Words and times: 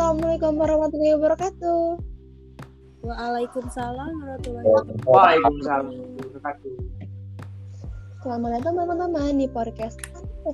Assalamualaikum 0.00 0.56
warahmatullahi 0.56 1.12
wabarakatuh. 1.12 1.84
Waalaikumsalam 3.04 4.12
warahmatullahi 4.16 4.64
wabarakatuh. 4.64 5.04
Waalaikumsalam 5.04 5.84
warahmatullahi 5.92 6.24
wabarakatuh. 6.24 6.72
Selamat 8.24 8.48
datang 8.56 8.74
teman-teman 8.80 9.32
di 9.36 9.46
podcast 9.52 10.00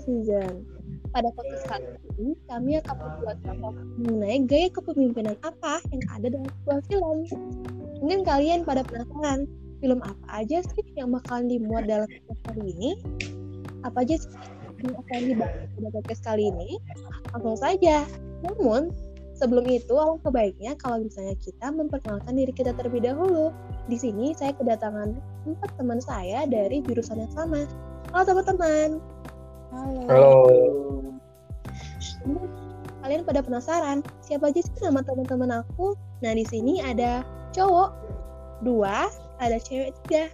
Season. 0.02 0.66
Pada 1.14 1.30
podcast 1.30 1.62
kali 1.70 1.86
ini, 2.18 2.34
kami 2.50 2.82
akan 2.82 2.96
membuat 2.98 3.38
podcast 3.46 3.78
mengenai 4.02 4.38
gaya 4.50 4.66
kepemimpinan 4.74 5.38
apa 5.46 5.78
yang 5.94 6.02
ada 6.10 6.26
dalam 6.26 6.50
sebuah 6.50 6.80
film. 6.90 7.16
Mungkin 8.02 8.20
kalian 8.26 8.66
pada 8.66 8.82
penasaran, 8.82 9.46
film 9.78 10.02
apa 10.02 10.42
aja 10.42 10.58
sih 10.74 10.82
yang 10.98 11.14
bakalan 11.14 11.46
dimuat 11.46 11.86
dalam 11.86 12.10
podcast 12.10 12.42
kali 12.50 12.74
ini? 12.74 12.90
Apa 13.86 14.02
aja 14.02 14.18
sih 14.18 14.34
yang 14.82 14.98
akan 15.06 15.20
dibahas 15.22 15.70
pada 15.70 15.88
podcast 15.94 16.22
kali 16.26 16.50
ini? 16.50 16.82
Langsung 17.30 17.62
saja. 17.62 18.02
Namun, 18.42 18.90
sebelum 19.36 19.68
itu, 19.68 19.92
alangkah 19.94 20.32
baiknya 20.32 20.74
kalau 20.80 21.04
misalnya 21.04 21.36
kita 21.38 21.68
memperkenalkan 21.68 22.32
diri 22.34 22.52
kita 22.52 22.72
terlebih 22.74 23.04
dahulu. 23.04 23.52
Di 23.86 24.00
sini 24.00 24.32
saya 24.34 24.56
kedatangan 24.56 25.14
empat 25.46 25.70
teman 25.76 26.00
saya 26.00 26.48
dari 26.48 26.82
jurusan 26.82 27.22
yang 27.22 27.32
sama. 27.36 27.68
Halo 28.10 28.24
teman-teman. 28.24 28.88
Halo. 29.70 30.02
Halo. 30.08 30.34
Nah, 32.26 32.66
Kalian 33.06 33.22
pada 33.22 33.38
penasaran 33.38 34.02
siapa 34.18 34.50
aja 34.50 34.58
sih 34.66 34.82
nama 34.82 34.98
teman-teman 34.98 35.62
aku? 35.62 35.94
Nah 36.26 36.34
di 36.34 36.42
sini 36.42 36.82
ada 36.82 37.22
cowok 37.54 37.94
dua, 38.66 39.06
ada 39.38 39.62
cewek 39.62 39.94
tiga. 40.02 40.26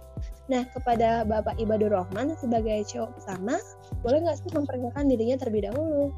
Nah 0.49 0.65
kepada 0.73 1.21
Bapak 1.21 1.61
Ibadur 1.61 1.93
Rahman 1.93 2.33
sebagai 2.33 2.81
cowok 2.89 3.13
pertama, 3.21 3.61
boleh 4.01 4.25
nggak 4.25 4.41
sih 4.41 4.49
memperkenalkan 4.57 5.05
dirinya 5.05 5.37
terlebih 5.37 5.69
dahulu? 5.69 6.09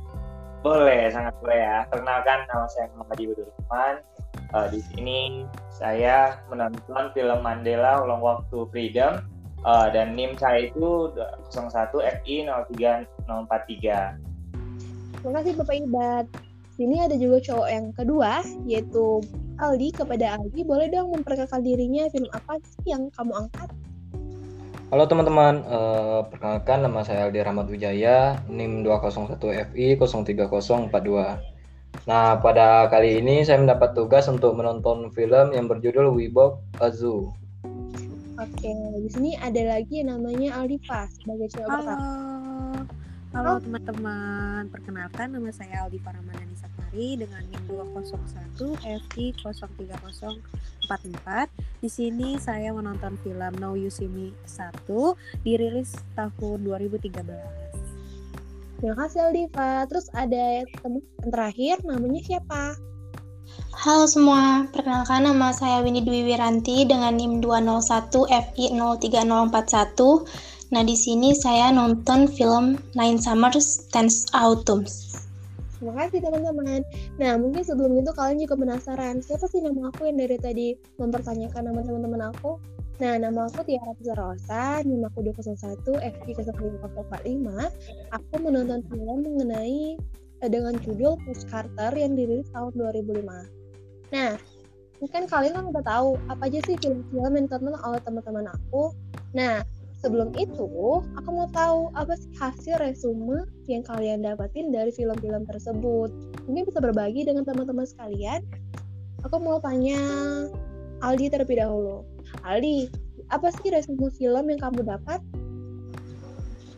Boleh, 0.66 1.14
sangat 1.14 1.38
boleh 1.46 1.62
ya. 1.62 1.86
Perkenalkan 1.94 2.50
nama 2.50 2.66
saya 2.74 2.90
Muhammad 2.98 3.22
Ibu 3.22 3.34
Rahman. 3.38 3.96
Eh, 4.34 4.68
di 4.74 4.80
sini 4.82 5.20
saya 5.70 6.42
menonton 6.50 7.14
film 7.14 7.40
Mandela 7.46 8.02
Ulang 8.02 8.26
Waktu 8.26 8.66
Freedom 8.74 9.22
Eh, 9.66 9.88
dan 9.90 10.14
NIM 10.14 10.38
saya 10.38 10.70
itu 10.70 11.10
01 11.50 11.98
FI 12.22 12.46
03043. 12.46 14.14
Terima 15.18 15.42
kasih 15.42 15.54
Bapak 15.58 15.76
Ibad. 15.82 16.26
Sini 16.78 17.02
ada 17.02 17.18
juga 17.18 17.42
cowok 17.42 17.70
yang 17.74 17.90
kedua, 17.98 18.46
yaitu 18.70 19.26
Aldi. 19.58 19.90
Kepada 19.90 20.38
Aldi, 20.38 20.62
boleh 20.70 20.86
dong 20.94 21.18
memperkenalkan 21.18 21.66
dirinya 21.66 22.06
film 22.14 22.30
apa 22.30 22.62
sih 22.62 22.94
yang 22.94 23.10
kamu 23.18 23.34
angkat? 23.34 23.74
Halo 24.94 25.10
teman-teman, 25.10 25.66
eh, 25.66 26.22
perkenalkan 26.30 26.86
nama 26.86 27.02
saya 27.02 27.26
Aldi 27.26 27.42
Rahmat 27.42 27.66
Wijaya, 27.74 28.38
NIM 28.46 28.86
201FI 28.86 29.98
03042. 29.98 31.42
Nah, 32.06 32.38
pada 32.38 32.86
kali 32.94 33.18
ini 33.18 33.42
saya 33.42 33.58
mendapat 33.58 33.98
tugas 33.98 34.30
untuk 34.30 34.54
menonton 34.54 35.10
film 35.10 35.58
yang 35.58 35.66
berjudul 35.66 36.14
Wibob 36.14 36.62
Azu. 36.78 37.34
Oke, 38.38 38.70
di 39.02 39.10
sini 39.10 39.34
ada 39.42 39.74
lagi 39.74 40.06
yang 40.06 40.22
namanya 40.22 40.62
Aldifa 40.62 41.10
sebagai 41.18 41.50
cowok 41.58 41.70
Halo. 41.82 41.98
Halo 43.34 43.52
teman-teman, 43.66 44.70
perkenalkan 44.70 45.34
nama 45.34 45.50
saya 45.50 45.90
Aldi 45.90 45.98
Paramadani 46.06 46.54
Sakari 46.96 47.20
dengan 47.20 47.44
NIM 47.52 47.68
201 48.56 48.80
FI 49.12 49.36
03044. 49.44 51.52
Di 51.84 51.92
sini 51.92 52.40
saya 52.40 52.72
menonton 52.72 53.20
film 53.20 53.52
Now 53.60 53.76
You 53.76 53.92
See 53.92 54.08
Me 54.08 54.32
1 54.48 54.88
dirilis 55.44 55.92
tahun 56.16 56.64
2013. 56.64 58.80
Terima 58.80 58.96
kasih 58.96 59.28
Aldifa. 59.28 59.84
Terus 59.92 60.08
ada 60.16 60.64
teman 60.64 61.04
yang 61.04 61.32
terakhir, 61.36 61.84
namanya 61.84 62.24
siapa? 62.24 62.80
Halo 63.76 64.08
semua, 64.08 64.64
perkenalkan 64.72 65.28
nama 65.28 65.52
saya 65.52 65.84
Winnie 65.84 66.00
Dwi 66.00 66.24
Wiranti 66.24 66.88
dengan 66.88 67.20
NIM 67.20 67.44
201 67.44 68.08
FI 68.56 68.72
03041. 68.72 70.72
Nah, 70.72 70.84
di 70.88 70.96
sini 70.96 71.36
saya 71.36 71.76
nonton 71.76 72.32
film 72.32 72.80
Nine 72.96 73.20
Summers, 73.20 73.84
Ten 73.92 74.08
Autumns. 74.32 75.25
Terima 75.86 76.02
kasih 76.02 76.18
teman-teman. 76.18 76.82
Nah, 77.22 77.38
mungkin 77.38 77.62
sebelum 77.62 77.94
itu 78.02 78.10
kalian 78.18 78.42
juga 78.42 78.58
penasaran, 78.58 79.22
siapa 79.22 79.46
sih 79.46 79.62
nama 79.62 79.94
aku 79.94 80.10
yang 80.10 80.18
dari 80.18 80.42
tadi 80.42 80.74
mempertanyakan 80.98 81.62
nama 81.62 81.86
teman-teman 81.86 82.34
aku? 82.34 82.58
Nah, 82.98 83.22
nama 83.22 83.46
aku 83.46 83.62
Tiara 83.70 83.94
Rosa, 84.18 84.82
NIM 84.82 85.06
aku 85.06 85.22
201 85.22 85.86
FI 85.86 86.32
05045. 86.42 87.70
Aku 88.18 88.34
menonton 88.42 88.82
film 88.90 89.30
mengenai 89.30 90.02
eh, 90.42 90.50
dengan 90.50 90.74
judul 90.82 91.22
Post 91.22 91.54
Carter 91.54 91.94
yang 91.94 92.18
dirilis 92.18 92.50
tahun 92.50 92.74
2005. 92.74 93.22
Nah, 94.10 94.42
mungkin 94.98 95.30
kalian 95.30 95.54
kan 95.54 95.66
udah 95.70 95.84
tahu 95.86 96.18
apa 96.34 96.50
aja 96.50 96.66
sih 96.66 96.82
film-film 96.82 97.30
yang 97.38 97.46
ditonton 97.46 97.78
oleh 97.78 98.02
teman-teman 98.02 98.50
aku. 98.50 98.90
Nah, 99.38 99.62
sebelum 100.06 100.30
itu, 100.38 101.02
aku 101.18 101.30
mau 101.34 101.50
tahu 101.50 101.90
apa 101.98 102.14
sih 102.14 102.30
hasil 102.38 102.78
resume 102.78 103.50
yang 103.66 103.82
kalian 103.82 104.22
dapatin 104.22 104.70
dari 104.70 104.94
film-film 104.94 105.50
tersebut. 105.50 106.14
Mungkin 106.46 106.70
bisa 106.70 106.78
berbagi 106.78 107.26
dengan 107.26 107.42
teman-teman 107.42 107.90
sekalian. 107.90 108.46
Aku 109.26 109.42
mau 109.42 109.58
tanya 109.58 109.98
Aldi 111.02 111.34
terlebih 111.34 111.58
dahulu. 111.58 112.06
Aldi, 112.46 112.94
apa 113.34 113.50
sih 113.50 113.74
resume 113.74 114.14
film 114.14 114.46
yang 114.54 114.62
kamu 114.62 114.86
dapat? 114.86 115.26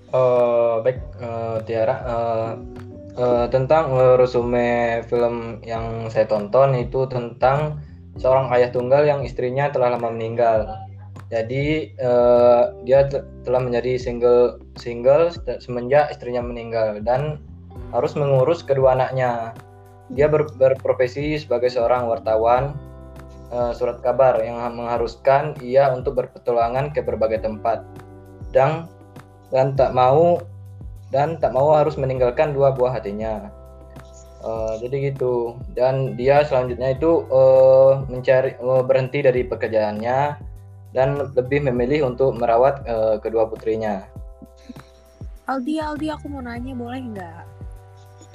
Eh, 0.08 0.76
baik, 0.88 1.00
eh, 1.20 1.58
Tiara, 1.68 1.96
eh, 2.00 2.52
eh, 3.20 3.46
tentang 3.52 3.92
resume 4.16 5.04
film 5.12 5.59
yang 5.68 6.08
saya 6.08 6.24
tonton 6.32 6.80
itu 6.80 7.04
tentang 7.12 7.84
seorang 8.16 8.48
ayah 8.56 8.72
tunggal 8.72 9.04
yang 9.04 9.28
istrinya 9.28 9.68
telah 9.68 9.92
lama 10.00 10.16
meninggal. 10.16 10.87
Jadi 11.28 11.92
eh, 11.92 12.64
dia 12.88 13.00
te- 13.12 13.24
telah 13.44 13.60
menjadi 13.60 14.00
single 14.00 14.64
single 14.80 15.28
se- 15.36 15.60
semenjak 15.60 16.08
istrinya 16.16 16.40
meninggal 16.40 17.04
dan 17.04 17.44
harus 17.92 18.16
mengurus 18.16 18.64
kedua 18.64 18.96
anaknya. 18.96 19.52
Dia 20.16 20.32
ber- 20.32 20.56
berprofesi 20.56 21.36
sebagai 21.36 21.68
seorang 21.68 22.08
wartawan 22.08 22.72
eh, 23.52 23.72
surat 23.76 24.00
kabar 24.00 24.40
yang 24.40 24.56
mengharuskan 24.72 25.60
ia 25.60 25.92
untuk 25.92 26.16
berpetualangan 26.16 26.96
ke 26.96 27.04
berbagai 27.04 27.44
tempat 27.44 27.84
dan 28.56 28.88
dan 29.52 29.76
tak 29.76 29.92
mau 29.92 30.40
dan 31.12 31.40
tak 31.40 31.52
mau 31.52 31.76
harus 31.76 32.00
meninggalkan 32.00 32.56
dua 32.56 32.72
buah 32.72 32.96
hatinya. 32.96 33.52
Eh, 34.48 34.74
jadi 34.80 35.12
gitu 35.12 35.59
dan 35.76 36.16
dia 36.16 36.48
selanjutnya 36.48 36.96
itu 36.96 37.28
eh, 37.28 37.94
mencari 38.08 38.56
eh, 38.56 38.84
berhenti 38.88 39.20
dari 39.20 39.44
pekerjaannya 39.44 40.20
dan 40.96 41.20
lebih 41.36 41.64
memilih 41.68 42.08
untuk 42.12 42.36
merawat 42.36 42.84
eh, 42.88 43.16
kedua 43.20 43.48
putrinya. 43.48 44.08
Aldi, 45.48 45.80
Aldi 45.80 46.08
aku 46.12 46.28
mau 46.28 46.44
nanya 46.44 46.75
boleh 46.75 47.00
nggak? 47.00 47.44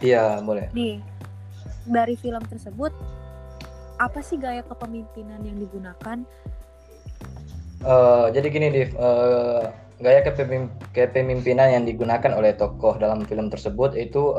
Iya 0.01 0.41
boleh. 0.41 0.73
Nih, 0.73 1.05
dari 1.85 2.17
film 2.17 2.41
tersebut 2.49 2.91
apa 4.01 4.19
sih 4.25 4.41
gaya 4.41 4.65
kepemimpinan 4.65 5.45
yang 5.45 5.61
digunakan? 5.61 6.19
Eh, 7.83 8.27
jadi 8.33 8.47
gini 8.49 8.67
Div, 8.73 8.91
eh, 8.97 9.63
gaya 10.03 10.21
kepemim- 10.25 10.73
kepemimpinan 10.97 11.69
yang 11.71 11.85
digunakan 11.85 12.33
oleh 12.35 12.57
tokoh 12.57 12.99
dalam 12.99 13.23
film 13.29 13.53
tersebut 13.53 13.95
itu 13.95 14.35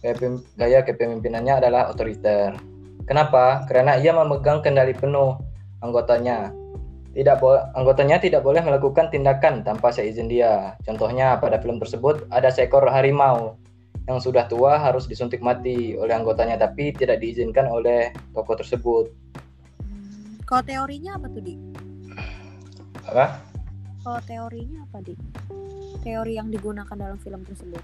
kepem- 0.00 0.44
gaya 0.56 0.80
kepemimpinannya 0.86 1.60
adalah 1.60 1.90
otoriter. 1.90 2.56
Kenapa? 3.04 3.66
Karena 3.68 3.98
ia 3.98 4.14
memegang 4.14 4.62
kendali 4.62 4.94
penuh 4.94 5.38
anggotanya. 5.84 6.50
Tidak 7.16 7.40
boleh 7.40 7.72
anggotanya 7.72 8.20
tidak 8.20 8.44
boleh 8.44 8.60
melakukan 8.60 9.08
tindakan 9.08 9.64
tanpa 9.64 9.88
seizin 9.88 10.28
dia. 10.28 10.76
Contohnya 10.84 11.40
pada 11.40 11.56
film 11.56 11.80
tersebut 11.80 12.28
ada 12.28 12.52
seekor 12.52 12.84
harimau 12.92 13.56
yang 14.04 14.20
sudah 14.20 14.44
tua 14.46 14.76
harus 14.76 15.08
disuntik 15.08 15.40
mati 15.40 15.96
oleh 15.96 16.12
anggotanya 16.12 16.60
tapi 16.60 16.92
tidak 16.92 17.18
diizinkan 17.18 17.66
oleh 17.66 18.12
tokoh 18.36 18.54
tersebut. 18.54 19.08
Hmm, 19.80 20.44
Kalau 20.44 20.62
teorinya 20.62 21.16
apa 21.16 21.26
tuh, 21.32 21.40
Di? 21.42 21.54
Apa? 23.08 23.26
Kalau 24.04 24.20
teorinya 24.28 24.84
apa, 24.84 25.00
Di? 25.02 25.14
Teori 26.04 26.38
yang 26.38 26.52
digunakan 26.52 26.94
dalam 26.94 27.18
film 27.18 27.42
tersebut. 27.42 27.82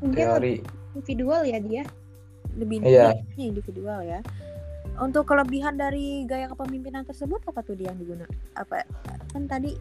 Mungkin 0.00 0.16
Teori. 0.16 0.54
individual 0.94 1.42
ya 1.44 1.58
dia. 1.60 1.82
Lebih 2.56 2.76
Iya. 2.88 3.12
individual 3.36 4.00
ya. 4.00 4.20
Untuk 4.96 5.28
kelebihan 5.28 5.76
dari 5.76 6.24
gaya 6.24 6.48
kepemimpinan 6.48 7.04
tersebut 7.04 7.44
apa 7.44 7.60
tuh 7.60 7.76
dia 7.76 7.92
yang 7.92 8.00
digunakan? 8.00 8.32
Apa 8.56 8.84
kan 9.32 9.44
tadi 9.44 9.76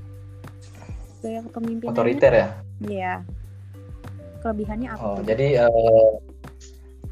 gaya 1.23 1.39
kepemimpinan 1.47 1.95
Otoriter 1.95 2.33
ya? 2.35 2.47
Iya. 2.83 3.13
Kelebihannya 4.43 4.89
apa 4.91 4.99
Oh, 5.01 5.15
tuh? 5.17 5.23
jadi 5.31 5.47
eh, 5.65 6.09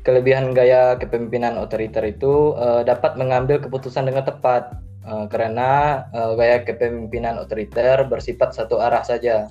kelebihan 0.04 0.52
gaya 0.52 1.00
kepemimpinan 1.00 1.56
otoriter 1.58 2.04
itu 2.04 2.54
eh, 2.60 2.82
dapat 2.84 3.16
mengambil 3.16 3.64
keputusan 3.64 4.06
dengan 4.06 4.28
tepat 4.28 4.84
Eh, 5.04 5.26
karena 5.28 6.00
eh, 6.16 6.32
gaya 6.40 6.58
kepemimpinan 6.64 7.36
otoriter 7.44 8.08
bersifat 8.08 8.56
satu 8.56 8.80
arah 8.80 9.04
saja. 9.04 9.48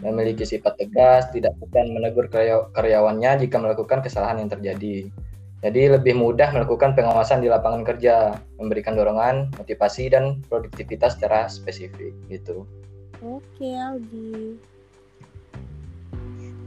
memiliki 0.00 0.48
sifat 0.48 0.80
tegas, 0.80 1.28
tidak 1.28 1.52
akan 1.60 1.92
menegur 1.92 2.24
karya- 2.32 2.72
karyawannya 2.72 3.44
jika 3.44 3.60
melakukan 3.60 4.00
kesalahan 4.00 4.40
yang 4.40 4.48
terjadi. 4.48 5.12
Jadi 5.64 5.96
lebih 5.96 6.12
mudah 6.12 6.52
melakukan 6.52 6.92
pengawasan 6.92 7.40
di 7.40 7.48
lapangan 7.48 7.88
kerja, 7.88 8.36
memberikan 8.60 8.92
dorongan, 8.92 9.48
motivasi 9.56 10.12
dan 10.12 10.44
produktivitas 10.52 11.16
secara 11.16 11.48
spesifik 11.48 12.12
gitu. 12.28 12.68
Oke, 13.24 13.72
Aldi. 13.72 14.60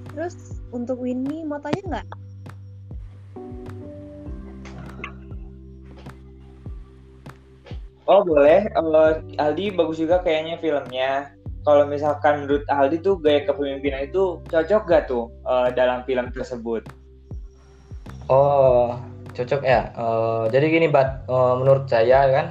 Terus 0.09 0.57
untuk 0.73 1.05
Winnie 1.05 1.45
mau 1.45 1.61
tanya 1.61 2.01
nggak? 2.01 2.07
Oh 8.09 8.25
boleh, 8.25 8.65
Eh, 8.65 9.13
Aldi 9.37 9.77
bagus 9.77 10.01
juga 10.01 10.25
kayaknya 10.25 10.57
filmnya. 10.57 11.37
Kalau 11.61 11.85
misalkan 11.85 12.49
menurut 12.49 12.65
Aldi 12.65 13.05
tuh 13.05 13.21
gaya 13.21 13.45
kepemimpinan 13.45 14.09
itu 14.09 14.41
cocok 14.49 14.81
gak 14.89 15.05
tuh 15.05 15.29
eh, 15.45 15.69
dalam 15.77 16.01
film 16.09 16.33
tersebut? 16.33 16.81
Oh, 18.27 18.99
cocok 19.31 19.61
ya. 19.63 19.91
Eh, 19.95 20.43
jadi 20.51 20.65
gini, 20.67 20.87
Bat, 20.91 21.27
Eh, 21.27 21.53
menurut 21.59 21.87
saya 21.87 22.27
kan, 22.27 22.45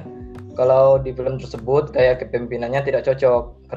kalau 0.57 0.97
di 0.97 1.13
film 1.13 1.37
tersebut 1.37 1.93
gaya 1.93 2.17
kepemimpinannya 2.17 2.81
tidak 2.81 3.05
cocok. 3.05 3.69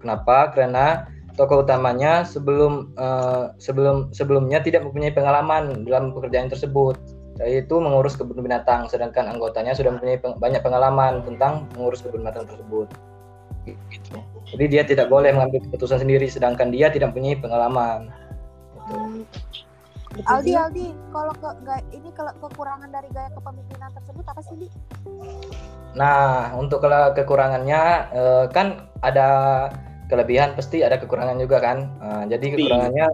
Kenapa? 0.00 0.50
Karena 0.56 1.04
tokoh 1.36 1.64
utamanya 1.64 2.24
sebelum 2.24 2.92
eh, 2.96 3.52
sebelum 3.60 4.12
sebelumnya 4.16 4.64
tidak 4.64 4.84
mempunyai 4.88 5.12
pengalaman 5.12 5.84
dalam 5.84 6.16
pekerjaan 6.16 6.48
tersebut, 6.48 6.96
yaitu 7.40 7.76
mengurus 7.76 8.16
kebun 8.16 8.40
binatang, 8.40 8.88
sedangkan 8.88 9.28
anggotanya 9.28 9.76
sudah 9.76 9.92
mempunyai 9.92 10.20
peng- 10.20 10.40
banyak 10.40 10.60
pengalaman 10.64 11.20
tentang 11.24 11.68
mengurus 11.76 12.00
kebun 12.00 12.24
binatang 12.24 12.48
tersebut. 12.48 12.88
Gitu. 13.68 14.16
Jadi 14.56 14.64
dia 14.68 14.82
tidak 14.82 15.06
boleh 15.12 15.36
mengambil 15.36 15.62
keputusan 15.68 16.02
sendiri, 16.02 16.26
sedangkan 16.32 16.72
dia 16.72 16.88
tidak 16.88 17.12
mempunyai 17.12 17.36
pengalaman. 17.38 18.08
Gitu. 18.88 19.68
Aldi, 20.12 20.52
Aldi, 20.52 20.86
kalau 21.08 21.32
ke 21.32 21.48
gaya, 21.64 21.80
ini 21.88 22.12
kalau 22.12 22.32
kekurangan 22.36 22.92
dari 22.92 23.08
gaya 23.16 23.32
kepemimpinan 23.32 23.90
tersebut 23.96 24.24
apa 24.28 24.40
sih, 24.44 24.56
Di? 24.60 24.68
Nah, 25.96 26.52
untuk 26.56 26.84
kela- 26.84 27.16
kekurangannya 27.16 27.80
eh, 28.12 28.44
kan 28.52 28.88
ada 29.00 29.28
kelebihan 30.12 30.52
pasti 30.52 30.84
ada 30.84 31.00
kekurangan 31.00 31.40
juga 31.40 31.64
kan. 31.64 31.78
Nah, 32.00 32.22
jadi 32.28 32.44
kekurangannya 32.44 33.06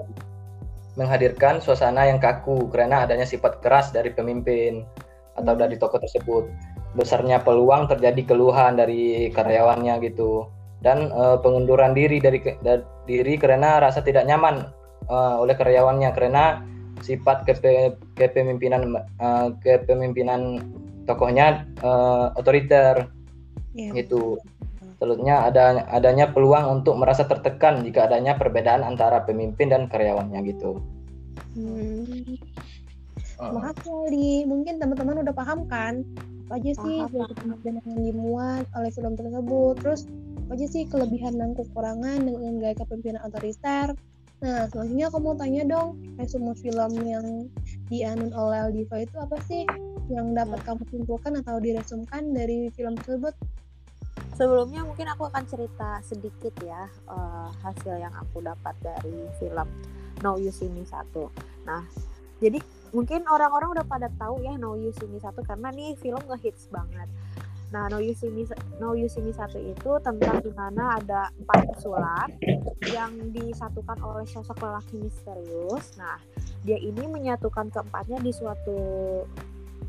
menghadirkan 0.98 1.62
suasana 1.62 2.10
yang 2.10 2.18
kaku 2.18 2.66
karena 2.74 3.06
adanya 3.06 3.22
sifat 3.22 3.62
keras 3.62 3.94
dari 3.94 4.10
pemimpin 4.10 4.82
atau 5.38 5.54
Hmm. 5.54 5.62
dari 5.62 5.78
tokoh 5.78 6.02
tersebut. 6.02 6.50
Besarnya 6.98 7.38
peluang 7.38 7.86
terjadi 7.86 8.26
keluhan 8.26 8.74
dari 8.74 9.30
karyawannya 9.30 10.02
gitu 10.02 10.50
dan 10.82 11.14
eh, 11.14 11.38
pengunduran 11.38 11.94
diri 11.94 12.18
dari 12.18 12.42
ke- 12.42 12.58
da- 12.58 12.82
diri 13.06 13.38
karena 13.38 13.78
rasa 13.78 14.02
tidak 14.02 14.26
nyaman 14.26 14.66
eh, 15.06 15.34
oleh 15.38 15.54
karyawannya 15.54 16.10
karena 16.10 16.44
sifat 17.02 17.46
kepe, 17.46 17.96
kepemimpinan 18.18 18.96
eh, 18.96 19.48
kepemimpinan 19.62 20.62
tokohnya 21.08 21.64
eh, 21.80 22.26
otoriter 22.38 23.08
Ya. 23.78 23.94
gitu. 23.94 24.42
Selanjutnya 24.98 25.46
ada 25.46 25.86
adanya 25.94 26.26
peluang 26.34 26.82
untuk 26.82 26.98
merasa 26.98 27.22
tertekan 27.22 27.86
jika 27.86 28.10
adanya 28.10 28.34
perbedaan 28.34 28.82
antara 28.82 29.22
pemimpin 29.22 29.70
dan 29.70 29.86
karyawannya 29.86 30.42
gitu. 30.50 30.82
Hmm. 31.54 32.34
Makasih 33.38 33.94
Aldi. 33.94 34.32
Mungkin 34.50 34.82
teman-teman 34.82 35.22
udah 35.22 35.34
paham 35.34 35.70
kan? 35.70 36.02
Apa 36.50 36.58
aja 36.58 36.72
sih 36.82 36.96
kepemimpinan 37.06 37.84
yang 37.86 38.02
dimuat 38.10 38.66
oleh 38.74 38.90
film 38.90 39.14
tersebut? 39.14 39.74
Terus 39.78 40.02
apa 40.50 40.52
aja 40.58 40.66
sih 40.66 40.82
kelebihan 40.90 41.38
dan 41.38 41.54
kekurangan 41.54 42.18
dengan 42.26 42.58
gaya 42.58 42.74
kepemimpinan 42.74 43.22
otoriter? 43.22 43.94
Nah, 44.38 44.70
selanjutnya 44.70 45.10
aku 45.10 45.18
mau 45.18 45.34
tanya 45.34 45.66
dong, 45.66 45.98
resume 46.14 46.54
film 46.54 46.92
yang 47.02 47.26
dianun 47.90 48.30
oleh 48.30 48.70
Aldiva 48.70 49.02
itu 49.02 49.16
apa 49.18 49.34
sih 49.50 49.66
yang 50.06 50.30
dapat 50.32 50.62
kamu 50.62 50.82
simpulkan 50.88 51.42
atau 51.42 51.58
diresumkan 51.58 52.30
dari 52.30 52.70
film 52.70 52.94
tersebut? 53.02 53.34
Sebelumnya 54.38 54.86
mungkin 54.86 55.10
aku 55.10 55.26
akan 55.26 55.42
cerita 55.50 55.98
sedikit 56.06 56.54
ya 56.62 56.86
eh, 57.10 57.48
hasil 57.66 57.98
yang 57.98 58.14
aku 58.14 58.38
dapat 58.38 58.78
dari 58.78 59.26
film 59.42 59.66
No 60.22 60.38
You 60.38 60.54
See 60.54 60.70
Me 60.70 60.86
1. 60.86 61.10
Nah, 61.66 61.82
jadi 62.38 62.62
mungkin 62.94 63.26
orang-orang 63.26 63.74
udah 63.74 63.86
pada 63.90 64.06
tahu 64.14 64.38
ya 64.46 64.54
No 64.54 64.78
You 64.78 64.94
See 64.94 65.10
Me 65.10 65.18
1 65.18 65.34
karena 65.42 65.74
nih 65.74 65.98
film 65.98 66.22
ngehits 66.30 66.70
banget. 66.70 67.10
Nah, 67.68 67.84
No 67.92 68.00
Me 68.00 68.44
No 68.80 68.96
Me 68.96 69.08
1 69.08 69.36
itu 69.60 69.90
tentang 70.00 70.36
di 70.40 70.52
mana 70.56 70.96
ada 70.96 71.28
empat 71.36 71.60
pesulap 71.68 72.28
yang 72.88 73.12
disatukan 73.28 73.98
oleh 74.00 74.24
sosok 74.24 74.56
lelaki 74.64 74.96
misterius. 75.04 75.92
Nah, 76.00 76.16
dia 76.64 76.80
ini 76.80 77.04
menyatukan 77.04 77.68
keempatnya 77.68 78.18
di 78.24 78.32
suatu 78.32 78.80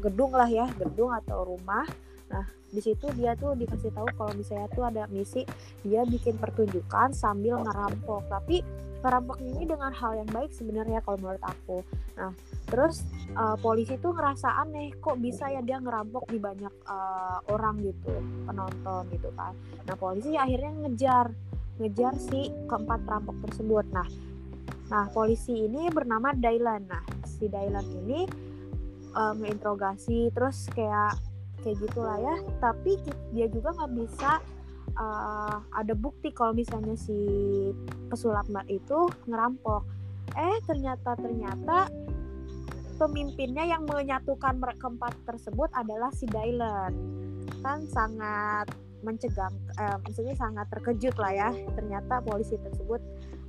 gedung 0.03 0.35
lah 0.35 0.47
ya, 0.47 0.67
gedung 0.75 1.15
atau 1.15 1.55
rumah. 1.55 1.87
Nah, 2.29 2.45
di 2.69 2.81
situ 2.83 3.09
dia 3.17 3.33
tuh 3.33 3.57
dikasih 3.57 3.89
tahu 3.95 4.05
kalau 4.13 4.31
misalnya 4.37 4.69
tuh 4.69 4.85
ada 4.85 5.09
misi 5.09 5.41
dia 5.81 6.05
bikin 6.05 6.37
pertunjukan 6.37 7.09
sambil 7.17 7.57
ngerampok 7.65 8.29
tapi 8.29 8.61
ngerampoknya 8.99 9.49
ini 9.55 9.65
dengan 9.65 9.91
hal 9.95 10.11
yang 10.19 10.29
baik 10.29 10.51
sebenarnya 10.51 10.99
kalau 11.03 11.17
menurut 11.19 11.43
aku. 11.43 11.77
Nah 12.19 12.31
terus 12.67 13.01
uh, 13.33 13.55
polisi 13.57 13.95
tuh 13.97 14.13
ngerasa 14.13 14.61
aneh 14.61 14.93
kok 14.99 15.17
bisa 15.17 15.49
ya 15.49 15.63
dia 15.63 15.79
ngerampok 15.79 16.29
di 16.29 16.37
banyak 16.37 16.71
uh, 16.85 17.39
orang 17.49 17.79
gitu 17.81 18.13
penonton 18.45 19.07
gitu 19.15 19.29
kan. 19.33 19.55
Nah 19.87 19.95
polisi 19.95 20.35
akhirnya 20.35 20.71
ngejar 20.85 21.31
ngejar 21.79 22.13
si 22.19 22.51
keempat 22.67 22.99
perampok 23.07 23.35
tersebut. 23.49 23.85
Nah 23.95 24.07
nah 24.89 25.05
polisi 25.15 25.65
ini 25.65 25.87
bernama 25.89 26.35
Dailan. 26.35 26.83
Nah 26.89 27.03
si 27.23 27.47
Dailan 27.47 27.87
ini 28.05 28.27
uh, 29.15 29.33
ngeinterogasi 29.39 30.35
terus 30.35 30.67
kayak 30.75 31.15
kayak 31.63 31.79
gitulah 31.79 32.19
ya. 32.19 32.35
Tapi 32.59 32.99
dia 33.31 33.47
juga 33.47 33.71
nggak 33.79 33.91
bisa 33.95 34.43
uh, 34.99 35.57
ada 35.73 35.93
bukti 35.95 36.29
kalau 36.35 36.51
misalnya 36.51 36.93
si 36.99 37.15
pesulap 38.11 38.45
itu 38.67 39.07
ngerampok. 39.25 39.87
Eh 40.37 40.61
ternyata 40.67 41.17
ternyata 41.17 41.89
pemimpinnya 42.99 43.65
yang 43.65 43.87
menyatukan 43.87 44.59
mereka 44.59 44.85
keempat 44.85 45.13
tersebut 45.25 45.71
adalah 45.73 46.11
si 46.11 46.27
Dylan. 46.27 46.93
Kan 47.63 47.87
sangat 47.89 48.69
mencegah 48.99 49.47
eh, 49.79 49.97
maksudnya 50.03 50.35
sangat 50.35 50.67
terkejut 50.69 51.15
lah 51.17 51.31
ya. 51.31 51.49
Ternyata 51.73 52.19
polisi 52.21 52.59
tersebut 52.59 52.99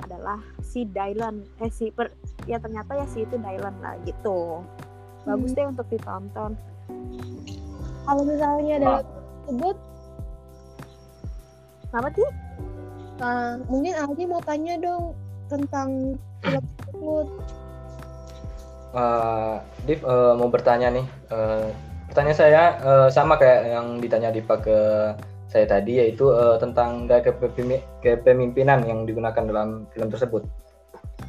adalah 0.06 0.41
si 0.64 0.87
Dylan 0.88 1.45
eh 1.61 1.69
si 1.69 1.90
per, 1.92 2.14
ya 2.49 2.57
ternyata 2.62 2.97
ya 2.97 3.07
si 3.11 3.26
itu 3.26 3.37
Dylan 3.37 3.75
lah 3.83 3.99
gitu. 4.07 4.64
Bagus 5.26 5.52
deh 5.52 5.66
untuk 5.69 5.87
ditonton. 5.92 6.57
Kalau 8.09 8.23
misalnya 8.25 8.75
dalam 8.80 9.04
tersebut, 9.45 9.76
Kenapa 11.90 12.09
sih? 12.14 12.30
uh, 13.20 13.61
mungkin 13.68 13.92
Aldi 13.92 14.25
mau 14.25 14.40
tanya 14.40 14.75
dong 14.80 15.12
tentang 15.50 16.16
film 16.40 16.64
tersebut. 16.78 17.26
Eh, 18.90 19.54
Div 19.87 20.02
eh, 20.02 20.32
mau 20.35 20.50
bertanya 20.50 20.90
nih. 20.90 21.06
Eh, 21.30 21.68
pertanyaan 22.11 22.38
saya 22.38 22.62
eh, 22.82 23.09
sama 23.14 23.38
kayak 23.38 23.70
yang 23.70 23.87
ditanya 24.02 24.35
Diva 24.35 24.59
ke 24.59 24.78
saya 25.47 25.66
tadi 25.66 26.02
yaitu 26.02 26.30
eh, 26.35 26.59
tentang 26.59 27.06
gaya 27.06 27.23
kepemimpinan 28.02 28.82
yang 28.82 29.06
digunakan 29.06 29.42
dalam 29.47 29.87
film 29.94 30.11
tersebut. 30.11 30.42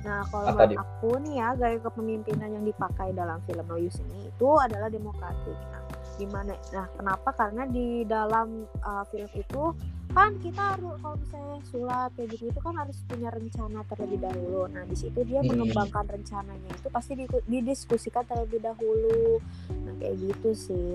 Nah, 0.01 0.25
kalau 0.33 0.49
Apa, 0.49 0.65
menurut 0.65 0.81
aku 0.81 1.09
nih 1.21 1.33
ya, 1.37 1.49
gaya 1.53 1.77
kepemimpinan 1.77 2.49
yang 2.49 2.65
dipakai 2.65 3.13
dalam 3.13 3.37
film 3.45 3.65
No 3.69 3.77
Use 3.77 4.01
ini 4.09 4.33
itu 4.33 4.49
adalah 4.57 4.89
demokratik. 4.89 5.57
Nah, 5.69 5.83
gimana? 6.17 6.57
Nah, 6.73 6.85
kenapa? 6.97 7.29
Karena 7.37 7.63
di 7.69 8.01
dalam 8.09 8.65
uh, 8.81 9.05
film 9.13 9.29
itu 9.37 9.63
kan 10.11 10.31
kita 10.43 10.61
harus 10.75 10.95
kalau 10.99 11.15
misalnya 11.17 11.57
sulap 11.71 12.09
kayak 12.15 12.27
gitu 12.35 12.43
itu 12.51 12.59
kan 12.59 12.75
harus 12.75 12.97
punya 13.07 13.29
rencana 13.31 13.79
terlebih 13.87 14.19
dahulu. 14.19 14.61
Nah, 14.69 14.83
di 14.85 14.95
situ 14.95 15.19
dia 15.23 15.39
Hmm. 15.39 15.49
mengembangkan 15.55 16.05
rencananya 16.07 16.69
itu 16.71 16.87
pasti 16.91 17.13
di- 17.15 17.45
didiskusikan 17.47 18.23
terlebih 18.27 18.59
dahulu. 18.59 19.39
Nah, 19.71 19.93
kayak 19.97 20.15
gitu 20.19 20.49
sih. 20.51 20.91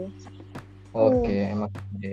Oke, 0.96 1.52
emang. 1.52 1.68
oke. 1.68 2.12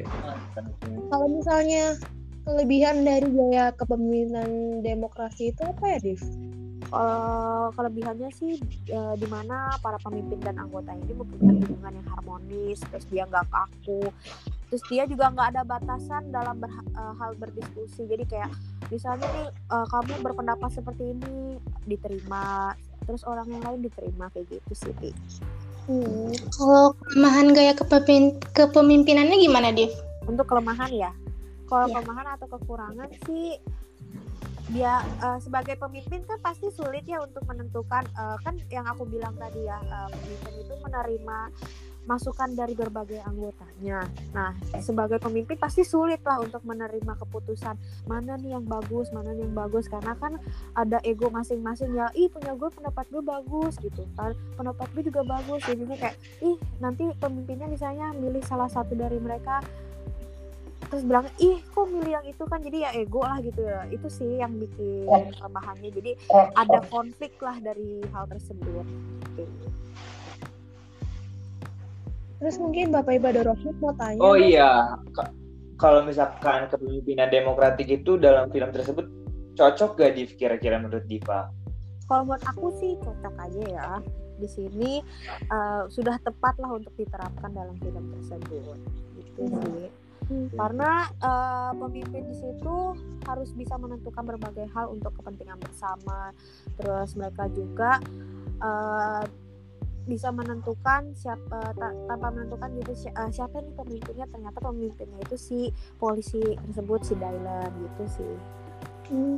Kalau 1.07 1.27
misalnya 1.31 1.95
kelebihan 2.43 3.07
dari 3.07 3.27
gaya 3.31 3.71
kepemimpinan 3.71 4.49
demokrasi 4.83 5.55
itu 5.55 5.63
apa 5.63 5.95
ya, 5.95 5.97
Div? 6.03 6.19
Kalau 6.93 7.71
kelebihannya 7.73 8.29
sih 8.35 8.59
eh, 8.91 9.15
di 9.17 9.27
mana 9.31 9.71
para 9.79 9.95
pemimpin 10.03 10.37
dan 10.43 10.59
anggota 10.59 10.91
ini 10.93 11.15
mempunyai 11.15 11.57
hubungan 11.63 11.93
yang 11.95 12.07
harmonis, 12.11 12.79
terus 12.91 13.07
dia 13.07 13.23
nggak 13.25 13.47
kaku, 13.49 14.11
terus 14.69 14.83
dia 14.87 15.03
juga 15.05 15.31
nggak 15.31 15.47
ada 15.55 15.61
batasan 15.63 16.29
dalam 16.29 16.59
berha- 16.59 16.91
eh, 16.93 17.13
hal 17.19 17.31
berdiskusi. 17.39 18.07
Jadi 18.07 18.23
kayak 18.27 18.51
misalnya 18.87 19.27
nih 19.31 19.47
eh, 19.49 19.85
kamu 19.89 20.13
berpendapat 20.21 20.69
seperti 20.71 21.15
ini 21.15 21.57
diterima, 21.85 22.73
terus 23.03 23.23
orang 23.23 23.47
yang 23.49 23.63
lain 23.63 23.81
diterima 23.83 24.31
kayak 24.31 24.47
gitu 24.49 24.73
sih. 24.73 25.13
Hmm. 25.83 26.31
Kalau 26.55 26.95
kelemahan 26.95 27.51
gaya 27.51 27.75
kepemimpin- 27.75 28.39
kepemimpinannya 28.55 29.35
gimana, 29.35 29.75
Div? 29.75 29.91
Untuk 30.23 30.47
kelemahan 30.47 30.87
ya, 30.95 31.11
kalau 31.67 31.91
Ya. 31.91 31.99
kelemahan 31.99 32.27
atau 32.39 32.47
kekurangan 32.47 33.11
sih 33.27 33.59
dia 34.71 35.03
uh, 35.19 35.35
sebagai 35.43 35.75
pemimpin 35.75 36.23
kan 36.23 36.39
pasti 36.39 36.71
sulit 36.71 37.03
ya 37.03 37.19
untuk 37.19 37.43
menentukan 37.45 38.07
uh, 38.15 38.39
kan 38.41 38.55
yang 38.71 38.87
aku 38.87 39.03
bilang 39.03 39.35
tadi 39.35 39.67
ya 39.67 39.75
uh, 39.91 40.07
pemimpin 40.07 40.53
itu 40.63 40.73
menerima 40.79 41.37
masukan 42.03 42.51
dari 42.51 42.75
berbagai 42.75 43.23
anggotanya. 43.23 44.03
Nah, 44.35 44.51
sebagai 44.83 45.19
pemimpin 45.23 45.55
pasti 45.55 45.87
sulit 45.87 46.19
lah 46.27 46.43
untuk 46.43 46.59
menerima 46.67 47.13
keputusan 47.15 47.75
mana 48.07 48.35
nih 48.39 48.59
yang 48.59 48.65
bagus, 48.67 49.09
mana 49.15 49.31
nih 49.31 49.47
yang 49.47 49.55
bagus 49.55 49.87
karena 49.87 50.13
kan 50.19 50.35
ada 50.75 50.99
ego 51.07 51.31
masing-masing 51.31 51.95
ya. 51.95 52.11
Ih 52.15 52.27
punya 52.27 52.55
gue 52.55 52.69
pendapat 52.71 53.07
gue 53.07 53.23
bagus 53.23 53.79
gitu 53.79 54.03
kan, 54.19 54.35
pendapat 54.59 54.87
gue 54.91 55.03
juga 55.07 55.21
bagus. 55.23 55.63
Jadinya 55.63 55.95
kayak 55.95 56.15
ih 56.43 56.59
nanti 56.83 57.07
pemimpinnya 57.19 57.67
misalnya 57.71 58.11
milih 58.11 58.43
salah 58.43 58.67
satu 58.67 58.95
dari 58.95 59.17
mereka 59.19 59.63
terus 60.93 61.09
bilang 61.09 61.25
ih 61.41 61.57
kok 61.73 61.89
milih 61.89 62.21
yang 62.21 62.27
itu 62.29 62.43
kan 62.45 62.61
jadi 62.61 62.77
ya 62.85 62.89
ego 63.01 63.25
lah 63.25 63.41
gitu 63.41 63.65
ya 63.65 63.81
itu 63.89 64.05
sih 64.13 64.37
yang 64.37 64.53
bikin 64.61 65.09
kelemahannya 65.09 65.89
jadi 65.89 66.11
ada 66.53 66.85
konflik 66.85 67.33
lah 67.41 67.57
dari 67.57 68.05
hal 68.13 68.29
tersebut 68.29 68.85
gitu. 69.33 69.67
Terus 72.43 72.59
mungkin 72.59 72.91
bapak 72.91 73.23
ibu 73.23 73.31
Rohid 73.31 73.75
mau 73.79 73.95
tanya 73.95 74.19
oh 74.19 74.35
iya 74.35 74.99
kalau 75.79 76.03
misalkan 76.03 76.67
kepemimpinan 76.67 77.31
demokratik 77.31 77.87
itu 77.87 78.19
dalam 78.19 78.51
film 78.51 78.67
tersebut 78.75 79.07
cocok 79.55 79.95
gak 79.95 80.11
di 80.19 80.27
kira-kira 80.35 80.75
menurut 80.75 81.07
Diva 81.07 81.47
kalau 82.07 82.29
buat 82.29 82.43
aku 82.43 82.67
sih 82.79 82.99
cocok 82.99 83.33
aja 83.39 83.61
ya. 83.65 83.89
Di 84.37 84.47
sini 84.49 84.99
uh, 85.47 85.87
sudah 85.87 86.19
tepat 86.19 86.59
lah 86.59 86.75
untuk 86.75 86.91
diterapkan 86.99 87.51
dalam 87.53 87.75
film 87.79 88.11
tersebut. 88.19 88.77
Gitu 89.17 89.41
hmm. 89.49 89.57
sih. 89.63 89.89
Hmm. 90.23 90.47
karena 90.55 91.11
uh, 91.19 91.75
pemimpin 91.75 92.23
di 92.23 92.35
situ 92.39 92.95
harus 93.27 93.51
bisa 93.59 93.75
menentukan 93.75 94.23
berbagai 94.23 94.71
hal 94.71 94.95
untuk 94.95 95.11
kepentingan 95.19 95.59
bersama. 95.59 96.31
Terus 96.79 97.11
mereka 97.19 97.51
juga 97.51 97.99
uh, 98.63 99.27
bisa 100.03 100.29
menentukan 100.35 101.15
siapa 101.15 101.71
ta 101.79 101.89
tanpa 102.11 102.27
menentukan 102.35 102.69
gitu 102.83 102.93
si, 102.95 103.07
uh, 103.13 103.31
siapa 103.31 103.63
nih 103.63 103.73
pemimpinnya 103.75 104.25
ternyata 104.27 104.57
pemimpinnya 104.59 105.19
itu 105.23 105.35
si 105.39 105.59
polisi 105.95 106.41
tersebut 106.69 106.99
si 107.07 107.13
Dylan 107.15 107.71
gitu 107.71 108.03
sih. 108.19 108.35
Hmm. 109.11 109.35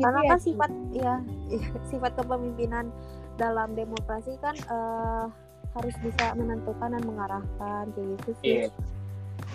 karena 0.00 0.24
kan 0.24 0.40
sifat 0.40 0.72
ya 0.96 1.20
sifat 1.92 2.16
kepemimpinan 2.16 2.88
dalam 3.36 3.76
demokrasi 3.76 4.40
kan 4.40 4.56
uh, 4.72 5.28
harus 5.76 5.94
bisa 6.00 6.32
menentukan 6.32 6.96
dan 6.96 7.04
mengarahkan 7.04 7.84
kayak 7.92 8.08
gitu 8.16 8.30
sih. 8.40 8.56
Yeah 8.64 8.72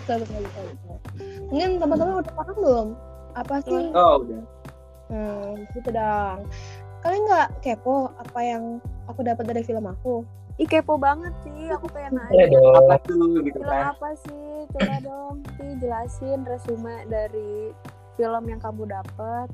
betul 0.06 0.22
betul 0.22 0.40
betul, 0.42 0.64
betul. 0.70 0.98
mungkin 1.50 1.70
teman-teman 1.82 2.14
udah 2.22 2.34
paham 2.34 2.56
belum? 2.58 2.88
Apa 3.36 3.54
sih? 3.66 3.82
Oh 3.92 4.14
udah. 4.22 4.42
Hmm 5.06 5.52
gitu 5.74 5.88
dong 5.94 6.38
kalian 7.06 7.22
nggak 7.30 7.48
kepo 7.62 8.10
apa 8.18 8.40
yang 8.42 8.82
aku 9.06 9.22
dapat 9.22 9.46
dari 9.46 9.62
film 9.62 9.86
aku 9.86 10.26
Ih 10.56 10.64
kepo 10.64 10.96
banget 10.96 11.36
sih, 11.44 11.68
aku 11.68 11.84
pengen 11.92 12.16
nanya. 12.16 12.48
Apa 12.80 12.96
tuh 13.04 13.44
gitu 13.44 13.60
film 13.60 13.68
kan? 13.68 13.92
apa 13.92 14.16
sih? 14.24 14.64
Coba 14.72 14.96
dong, 15.04 15.44
sih 15.60 15.76
jelasin 15.84 16.48
resume 16.48 17.04
dari 17.12 17.76
film 18.16 18.48
yang 18.48 18.56
kamu 18.56 18.88
dapat. 18.88 19.52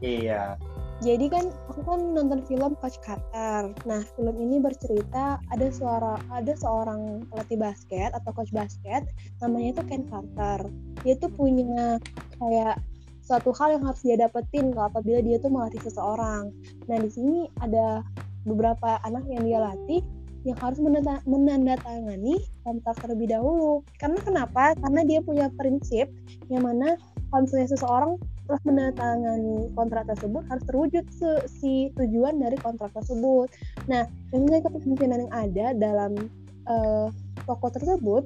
Iya 0.00 0.56
jadi 0.98 1.30
kan 1.30 1.46
aku 1.70 1.86
kan 1.86 2.00
nonton 2.10 2.42
film 2.50 2.74
Coach 2.82 2.98
Carter. 3.06 3.70
Nah, 3.86 4.02
film 4.18 4.34
ini 4.42 4.58
bercerita 4.58 5.38
ada 5.54 5.66
suara 5.70 6.18
ada 6.34 6.50
seorang 6.58 7.22
pelatih 7.30 7.58
basket 7.58 8.10
atau 8.18 8.34
coach 8.34 8.50
basket 8.50 9.06
namanya 9.38 9.78
itu 9.78 9.82
Ken 9.86 10.02
Carter. 10.10 10.66
Dia 11.06 11.14
tuh 11.22 11.30
punya 11.30 12.02
kayak 12.42 12.82
suatu 13.28 13.52
hal 13.52 13.76
yang 13.76 13.84
harus 13.84 14.00
dia 14.00 14.16
dapetin 14.16 14.72
kalau 14.72 14.88
apabila 14.88 15.20
dia 15.20 15.36
tuh 15.36 15.52
melatih 15.52 15.84
seseorang. 15.84 16.48
Nah, 16.88 16.96
di 16.96 17.10
sini 17.12 17.44
ada 17.60 18.00
beberapa 18.48 18.96
anak 19.04 19.28
yang 19.28 19.44
dia 19.44 19.60
latih 19.60 20.00
yang 20.48 20.56
harus 20.64 20.80
menandatangani 21.28 22.40
kontrak 22.64 22.96
terlebih 23.04 23.28
dahulu. 23.28 23.84
Karena 24.00 24.16
kenapa? 24.24 24.72
Karena 24.80 25.04
dia 25.04 25.20
punya 25.20 25.52
prinsip 25.60 26.08
yang 26.48 26.64
mana 26.64 26.96
kalau 27.28 27.44
seseorang 27.44 28.16
setelah 28.48 28.64
menandatangani 28.64 29.68
kontrak 29.76 30.08
tersebut 30.08 30.40
harus 30.48 30.64
terwujud 30.64 31.04
si 31.44 31.92
tujuan 32.00 32.40
dari 32.40 32.56
kontrak 32.56 32.96
tersebut. 32.96 33.52
Nah, 33.92 34.08
dengan 34.32 34.64
kepemimpinan 34.64 35.28
yang 35.28 35.34
ada 35.36 35.66
dalam 35.76 36.16
uh, 36.64 37.12
toko 37.44 37.68
tersebut 37.68 38.24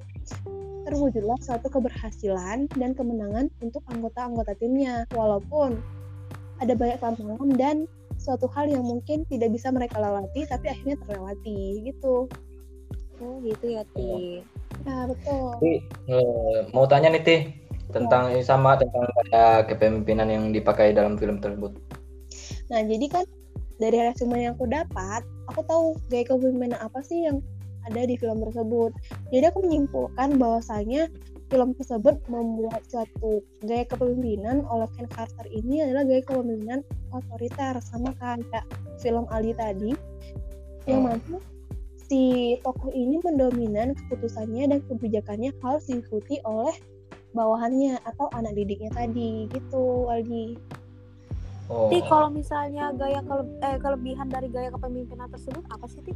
terwujudlah 0.84 1.38
suatu 1.40 1.70
keberhasilan 1.70 2.70
dan 2.74 2.90
kemenangan 2.92 3.48
untuk 3.62 3.82
anggota-anggota 3.90 4.54
timnya 4.58 5.06
walaupun 5.14 5.78
ada 6.62 6.74
banyak 6.78 6.98
tantangan 7.02 7.50
dan 7.58 7.76
suatu 8.18 8.46
hal 8.54 8.70
yang 8.70 8.86
mungkin 8.86 9.26
tidak 9.26 9.50
bisa 9.50 9.74
mereka 9.74 9.98
lewati 9.98 10.46
tapi 10.46 10.70
akhirnya 10.70 10.96
terlewati 11.02 11.82
gitu. 11.86 12.30
Oh 13.22 13.38
gitu 13.42 13.66
ya 13.78 13.82
Ti. 13.94 14.42
Nah 14.86 15.10
betul. 15.10 15.58
Ti, 15.58 15.72
uh, 16.10 16.58
mau 16.70 16.86
tanya 16.86 17.10
nih 17.14 17.22
Ti, 17.22 17.36
tentang 17.92 18.32
ya. 18.34 18.42
sama 18.42 18.74
tentang 18.80 19.06
gaya 19.06 19.62
kepemimpinan 19.68 20.28
yang 20.30 20.44
dipakai 20.50 20.96
dalam 20.96 21.20
film 21.20 21.38
tersebut. 21.38 21.76
Nah, 22.72 22.80
jadi 22.88 23.06
kan 23.12 23.24
dari 23.76 23.98
resume 24.00 24.40
yang 24.40 24.56
aku 24.56 24.66
dapat, 24.66 25.22
aku 25.52 25.60
tahu 25.68 25.84
gaya 26.08 26.24
kepemimpinan 26.24 26.80
apa 26.80 27.04
sih 27.04 27.28
yang 27.28 27.44
ada 27.88 28.02
di 28.06 28.14
film 28.18 28.42
tersebut. 28.42 28.90
Jadi 29.34 29.44
aku 29.48 29.58
menyimpulkan 29.66 30.38
bahwasanya 30.38 31.08
film 31.52 31.76
tersebut 31.76 32.16
membuat 32.32 32.80
suatu 32.88 33.44
gaya 33.68 33.84
kepemimpinan 33.84 34.64
oleh 34.72 34.88
Ken 34.96 35.04
Carter 35.12 35.44
ini 35.52 35.84
adalah 35.84 36.08
gaya 36.08 36.24
kepemimpinan 36.24 36.80
otoriter 37.12 37.76
sama 37.84 38.16
kayak 38.16 38.64
film 38.96 39.28
Ali 39.28 39.52
tadi 39.52 39.92
yang 40.88 41.04
oh. 41.04 41.12
mana 41.12 41.38
si 42.08 42.56
tokoh 42.64 42.88
ini 42.92 43.20
mendominan 43.20 43.92
keputusannya 43.96 44.64
dan 44.68 44.80
kebijakannya 44.88 45.52
harus 45.60 45.84
diikuti 45.88 46.40
oleh 46.48 46.72
bawahannya 47.32 48.00
atau 48.04 48.28
anak 48.36 48.52
didiknya 48.56 48.92
tadi 48.92 49.48
gitu 49.48 50.08
Aldi. 50.08 50.56
Oh. 51.72 51.88
Ti 51.88 52.04
kalau 52.04 52.28
misalnya 52.28 52.92
gaya 52.96 53.24
kele 53.24 53.44
eh, 53.64 53.78
kelebihan 53.80 54.28
dari 54.28 54.48
gaya 54.52 54.68
kepemimpinan 54.72 55.28
tersebut 55.32 55.64
apa 55.72 55.86
sih 55.88 56.04
Ti? 56.04 56.12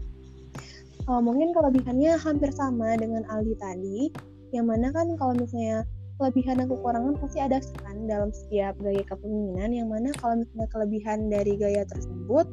Oh, 1.06 1.22
mungkin 1.22 1.54
kelebihannya 1.54 2.18
hampir 2.18 2.50
sama 2.50 2.98
dengan 2.98 3.22
Aldi 3.30 3.54
tadi, 3.62 4.10
yang 4.50 4.66
mana 4.66 4.90
kan 4.90 5.14
kalau 5.14 5.38
misalnya 5.38 5.86
kelebihan 6.18 6.58
dan 6.58 6.66
kekurangan 6.66 7.14
pasti 7.22 7.38
ada 7.38 7.62
kan 7.86 8.10
dalam 8.10 8.34
setiap 8.34 8.74
gaya 8.82 9.06
kepemimpinan, 9.06 9.70
yang 9.70 9.86
mana 9.86 10.10
kalau 10.18 10.42
misalnya 10.42 10.68
kelebihan 10.74 11.18
dari 11.30 11.54
gaya 11.54 11.86
tersebut 11.86 12.50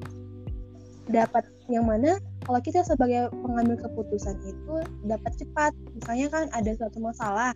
dapat 1.10 1.44
yang 1.68 1.84
mana 1.84 2.16
kalau 2.48 2.60
kita 2.64 2.84
sebagai 2.84 3.32
pengambil 3.44 3.76
keputusan 3.80 4.38
itu 4.46 4.76
dapat 5.08 5.32
cepat. 5.36 5.72
Misalnya 5.96 6.28
kan 6.30 6.46
ada 6.54 6.72
suatu 6.76 7.00
masalah 7.00 7.52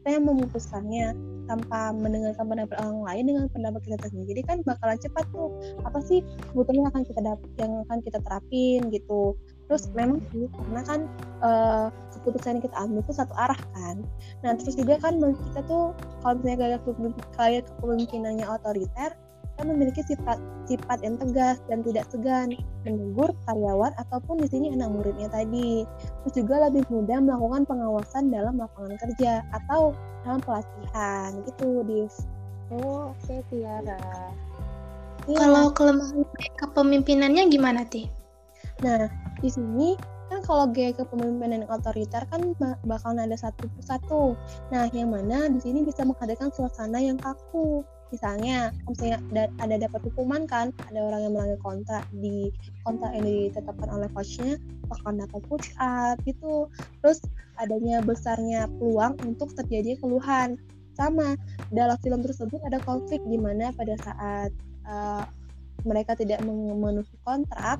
kita 0.00 0.16
yang 0.16 0.24
memutuskannya 0.24 1.12
tanpa 1.44 1.92
mendengarkan 1.92 2.44
pendapat 2.48 2.76
orang 2.80 3.00
lain 3.04 3.24
dengan 3.28 3.46
pendapat 3.52 3.80
kita 3.84 4.06
sendiri 4.08 4.40
kan 4.44 4.64
bakalan 4.64 4.96
cepat 4.96 5.24
tuh. 5.32 5.52
Apa 5.84 6.00
sih 6.04 6.24
kebutuhan 6.50 6.84
yang 6.84 6.88
akan 6.90 7.02
kita 7.04 7.20
dap 7.20 7.40
yang 7.60 7.72
akan 7.86 7.98
kita 8.00 8.18
terapin 8.24 8.80
gitu 8.88 9.36
terus 9.70 9.86
memang 9.94 10.18
sih 10.34 10.50
karena 10.50 10.82
kan 10.82 11.00
uh, 11.46 11.86
keputusan 12.18 12.58
yang 12.58 12.64
kita 12.66 12.76
ambil 12.82 13.06
itu 13.06 13.12
satu 13.14 13.34
arah 13.38 13.60
kan 13.78 14.02
nah 14.42 14.58
terus 14.58 14.74
juga 14.74 14.98
kan 14.98 15.22
kita 15.22 15.62
tuh 15.70 15.94
kalau 16.26 16.34
misalnya 16.42 16.58
gaya 17.38 17.62
kepemimpinannya 17.78 18.46
otoriter 18.50 19.14
kita 19.60 19.62
memiliki 19.62 20.02
sifat 20.02 20.42
sifat 20.66 20.98
yang 21.06 21.20
tegas 21.20 21.62
dan 21.70 21.86
tidak 21.86 22.08
segan 22.10 22.56
menegur 22.88 23.30
karyawan 23.44 23.92
ataupun 24.00 24.40
di 24.40 24.48
sini 24.48 24.72
anak 24.72 24.88
muridnya 24.88 25.28
tadi. 25.28 25.84
Terus 26.24 26.32
juga 26.32 26.64
lebih 26.64 26.88
mudah 26.88 27.20
melakukan 27.20 27.68
pengawasan 27.68 28.32
dalam 28.32 28.56
lapangan 28.56 28.96
kerja 28.96 29.44
atau 29.52 29.92
dalam 30.24 30.40
pelatihan 30.40 31.44
gitu, 31.44 31.84
Div. 31.84 32.08
Oh, 32.72 33.12
oke 33.12 33.20
okay, 33.20 33.44
Tiara. 33.52 34.00
Ya. 35.28 35.36
Kalau 35.44 35.76
kelemahan 35.76 36.24
kepemimpinannya 36.56 37.52
gimana, 37.52 37.84
Ti? 37.84 38.08
Nah, 38.80 39.12
di 39.40 39.48
sini 39.48 39.96
kan 40.30 40.40
kalau 40.46 40.70
gaya 40.70 40.94
kepemimpinan 40.94 41.66
otoriter 41.66 42.22
kan 42.30 42.54
bakal 42.86 43.18
ada 43.18 43.34
satu 43.34 43.66
persatu. 43.74 44.38
Nah, 44.70 44.86
yang 44.94 45.10
mana 45.10 45.50
di 45.50 45.58
sini 45.58 45.82
bisa 45.82 46.06
menghadirkan 46.06 46.54
suasana 46.54 47.02
yang 47.02 47.18
kaku. 47.18 47.82
Misalnya 48.14 48.74
misalnya 48.90 49.22
ada 49.62 49.74
dapat 49.78 50.02
hukuman 50.10 50.46
kan 50.46 50.74
ada 50.90 50.98
orang 50.98 51.20
yang 51.26 51.32
melanggar 51.34 51.60
kontrak 51.62 52.04
di 52.18 52.50
kontrak 52.82 53.14
yang 53.14 53.26
ditetapkan 53.26 53.86
oleh 53.90 54.10
coachnya 54.10 54.58
akan 54.90 55.22
dapat 55.22 55.40
push 55.50 55.70
up 55.78 56.18
gitu. 56.26 56.70
Terus 57.02 57.22
adanya 57.58 58.02
besarnya 58.02 58.70
peluang 58.78 59.18
untuk 59.26 59.50
terjadi 59.58 59.98
keluhan. 59.98 60.58
Sama 60.98 61.38
dalam 61.70 61.98
film 62.02 62.22
tersebut 62.22 62.58
ada 62.66 62.82
konflik 62.82 63.22
di 63.30 63.38
mana 63.38 63.70
pada 63.74 63.94
saat 64.02 64.50
uh, 64.86 65.22
mereka 65.86 66.18
tidak 66.18 66.42
memenuhi 66.42 67.14
kontrak 67.24 67.78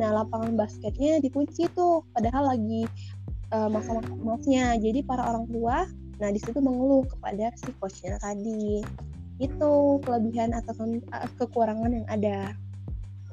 nah 0.00 0.22
lapangan 0.22 0.58
basketnya 0.58 1.22
dikunci 1.22 1.70
tuh 1.72 2.02
padahal 2.16 2.56
lagi 2.56 2.88
uh, 3.54 3.70
masa-masa 3.70 4.76
jadi 4.80 5.00
para 5.06 5.22
orang 5.24 5.46
tua 5.50 5.86
nah 6.18 6.30
di 6.30 6.38
situ 6.38 6.58
mengeluh 6.62 7.06
kepada 7.10 7.50
si 7.58 7.70
coachnya 7.78 8.18
tadi 8.22 8.82
itu 9.42 9.98
kelebihan 10.06 10.54
atau 10.54 10.74
kekurangan 11.42 11.90
yang 11.90 12.06
ada. 12.06 12.54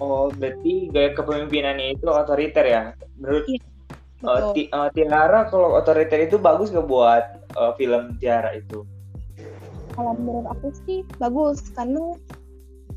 Oh, 0.01 0.33
berarti 0.33 0.89
gaya 0.89 1.13
kepemimpinannya 1.13 1.93
itu 1.93 2.09
otoriter 2.09 2.65
ya? 2.65 2.83
Menurut 3.21 3.45
Iya, 3.45 3.61
uh. 4.25 4.53
Ti- 4.53 4.69
uh, 4.73 4.89
Tiara, 4.93 5.45
kalau 5.49 5.77
otoriter 5.77 6.25
itu 6.25 6.41
bagus 6.41 6.73
nggak 6.73 6.89
buat 6.89 7.23
uh, 7.53 7.73
film 7.77 8.17
Tiara 8.17 8.57
itu? 8.57 8.81
Kalau 9.93 10.17
menurut 10.17 10.49
aku 10.49 10.73
sih 10.89 11.05
bagus 11.21 11.69
karena 11.77 12.17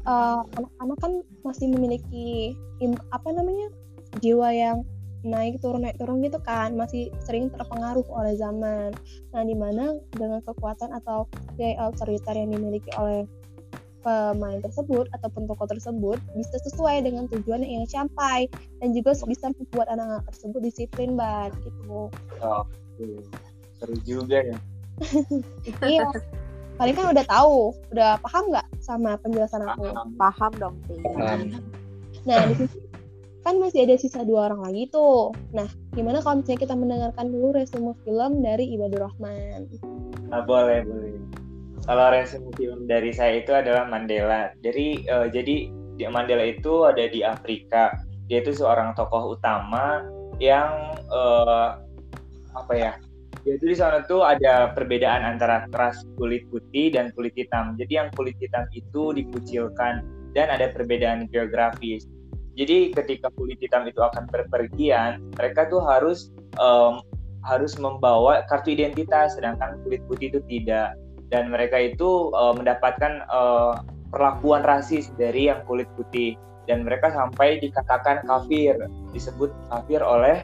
eh, 0.04 0.40
anak-anak 0.60 0.98
kan 1.00 1.12
masih 1.44 1.66
memiliki 1.72 2.54
im- 2.80 3.04
apa 3.10 3.28
namanya 3.32 3.68
jiwa 4.22 4.48
yang 4.52 4.78
naik 5.24 5.56
turun 5.64 5.88
naik 5.88 5.96
turun 5.96 6.20
gitu 6.20 6.36
kan 6.44 6.76
masih 6.76 7.08
sering 7.24 7.48
terpengaruh 7.48 8.04
oleh 8.12 8.36
zaman. 8.36 8.92
Nah 9.32 9.42
di 9.42 9.56
mana 9.56 9.96
dengan 10.12 10.44
kekuatan 10.44 10.92
atau 10.92 11.24
gaya 11.56 11.88
otoriter 11.88 12.36
yang 12.36 12.52
dimiliki 12.52 12.92
oleh 13.00 13.24
pemain 14.04 14.60
tersebut 14.60 15.08
ataupun 15.16 15.48
tokoh 15.48 15.64
tersebut 15.64 16.20
bisa 16.36 16.60
sesuai 16.68 17.08
dengan 17.08 17.24
tujuan 17.32 17.64
yang 17.64 17.80
ingin 17.80 18.04
capai 18.04 18.52
dan 18.84 18.92
juga 18.92 19.16
bisa 19.24 19.48
membuat 19.56 19.88
anak-anak 19.96 20.28
tersebut 20.28 20.60
disiplin 20.60 21.16
banget 21.16 21.56
gitu. 21.64 22.12
Oh, 22.44 22.64
seru 23.80 23.96
juga 24.04 24.44
ya. 24.44 24.58
Iya. 25.88 26.06
Kalian 26.74 26.96
kan 26.98 27.06
udah 27.14 27.26
tahu, 27.30 27.58
udah 27.94 28.10
paham 28.18 28.44
nggak 28.50 28.66
sama 28.82 29.14
penjelasan 29.22 29.62
aku? 29.62 29.94
Paham. 29.94 30.08
Paham 30.18 30.52
dong. 30.58 30.76
Paham. 31.06 31.40
Nah, 32.26 32.40
di 32.50 32.54
sini 32.56 32.84
kan 33.44 33.60
masih 33.60 33.84
ada 33.84 33.94
sisa 34.00 34.24
dua 34.24 34.48
orang 34.50 34.64
lagi 34.64 34.88
tuh. 34.88 35.30
Nah, 35.52 35.68
gimana 35.92 36.24
kalau 36.24 36.40
misalnya 36.40 36.60
kita 36.64 36.74
mendengarkan 36.74 37.28
dulu 37.28 37.52
resume 37.52 37.92
film 38.02 38.40
dari 38.40 38.64
Ibadur 38.72 39.06
Rahman? 39.06 39.68
Ah, 40.32 40.42
boleh, 40.42 40.82
boleh. 40.88 41.20
Kalau 41.84 42.06
resume 42.08 42.48
film 42.56 42.88
dari 42.88 43.12
saya 43.12 43.44
itu 43.44 43.52
adalah 43.52 43.84
Mandela. 43.84 44.50
Dari 44.64 45.04
eh, 45.04 45.26
jadi 45.28 45.56
di 45.70 46.04
Mandela 46.08 46.42
itu 46.42 46.88
ada 46.88 47.04
di 47.04 47.20
Afrika. 47.20 47.92
Dia 48.26 48.40
itu 48.40 48.56
seorang 48.56 48.96
tokoh 48.96 49.36
utama 49.36 50.00
yang 50.40 50.96
eh, 51.12 51.68
apa 52.56 52.72
ya? 52.72 52.96
Dia 53.42 53.58
itu 53.58 53.66
di 53.66 53.76
sana 53.76 54.06
tuh 54.06 54.22
ada 54.22 54.70
perbedaan 54.72 55.26
antara 55.26 55.66
ras 55.74 56.06
kulit 56.14 56.46
putih 56.54 56.94
dan 56.94 57.10
kulit 57.18 57.34
hitam. 57.34 57.74
Jadi 57.74 57.98
yang 57.98 58.08
kulit 58.14 58.38
hitam 58.38 58.70
itu 58.70 59.10
dikucilkan 59.10 60.06
dan 60.38 60.46
ada 60.50 60.70
perbedaan 60.70 61.26
geografis. 61.28 62.06
Jadi 62.54 62.94
ketika 62.94 63.34
kulit 63.34 63.58
hitam 63.58 63.82
itu 63.90 63.98
akan 63.98 64.30
berpergian, 64.30 65.18
mereka 65.34 65.66
tuh 65.66 65.82
harus 65.82 66.30
em, 66.62 67.02
harus 67.44 67.76
membawa 67.76 68.46
kartu 68.46 68.72
identitas, 68.72 69.36
sedangkan 69.36 69.82
kulit 69.84 70.00
putih 70.06 70.30
itu 70.32 70.40
tidak. 70.46 70.94
Dan 71.28 71.50
mereka 71.50 71.76
itu 71.80 72.30
eh, 72.30 72.54
mendapatkan 72.54 73.26
eh, 73.26 73.74
perlakuan 74.14 74.62
rasis 74.62 75.10
dari 75.18 75.50
yang 75.50 75.66
kulit 75.66 75.90
putih. 75.98 76.38
Dan 76.64 76.86
mereka 76.88 77.12
sampai 77.12 77.60
dikatakan 77.60 78.24
kafir, 78.24 78.78
disebut 79.12 79.52
kafir 79.68 80.00
oleh 80.00 80.40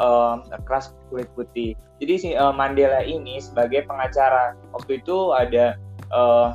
eh, 0.00 0.34
ras 0.66 0.96
kulit 1.12 1.28
putih. 1.36 1.76
Jadi 2.00 2.14
si 2.16 2.28
eh, 2.32 2.54
Mandela 2.56 3.04
ini 3.04 3.38
sebagai 3.38 3.84
pengacara 3.84 4.56
waktu 4.72 5.04
itu 5.04 5.36
ada 5.36 5.76
eh, 6.10 6.48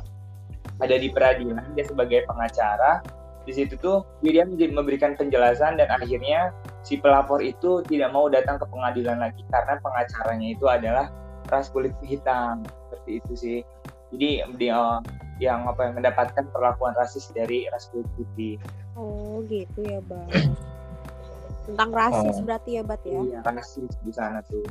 ada 0.82 0.96
di 0.98 1.08
peradilan 1.08 1.62
dia 1.78 1.86
sebagai 1.86 2.26
pengacara. 2.26 3.00
Di 3.46 3.54
situ 3.54 3.78
tuh 3.78 4.02
dia 4.26 4.42
memberikan 4.42 5.14
penjelasan 5.14 5.78
dan 5.78 5.86
akhirnya 5.94 6.50
si 6.82 6.98
pelapor 6.98 7.38
itu 7.38 7.78
tidak 7.86 8.10
mau 8.10 8.26
datang 8.26 8.58
ke 8.58 8.66
pengadilan 8.66 9.22
lagi 9.22 9.38
karena 9.54 9.78
pengacaranya 9.78 10.48
itu 10.50 10.66
adalah 10.66 11.06
ras 11.46 11.70
kulit 11.70 11.94
hitam 12.02 12.66
seperti 12.66 13.22
itu 13.22 13.32
sih 13.38 13.58
jadi 14.10 14.50
dia 14.58 14.98
yang 15.38 15.62
apa 15.66 15.86
yang 15.86 15.94
mendapatkan 15.94 16.46
perlakuan 16.50 16.94
rasis 16.98 17.30
dari 17.34 17.70
ras 17.70 17.86
kulit 17.94 18.06
putih 18.18 18.58
Oh, 18.96 19.44
gitu 19.44 19.84
ya, 19.84 20.00
Bang. 20.08 20.56
Tentang 21.66 21.90
rasis 21.90 22.36
Oh. 22.38 22.44
berarti 22.46 22.70
ya, 22.78 22.82
Bat 22.86 23.02
ya? 23.02 23.20
iya 23.26 23.38
rasis 23.42 23.92
di 24.06 24.12
sana 24.14 24.38
tuh 24.46 24.62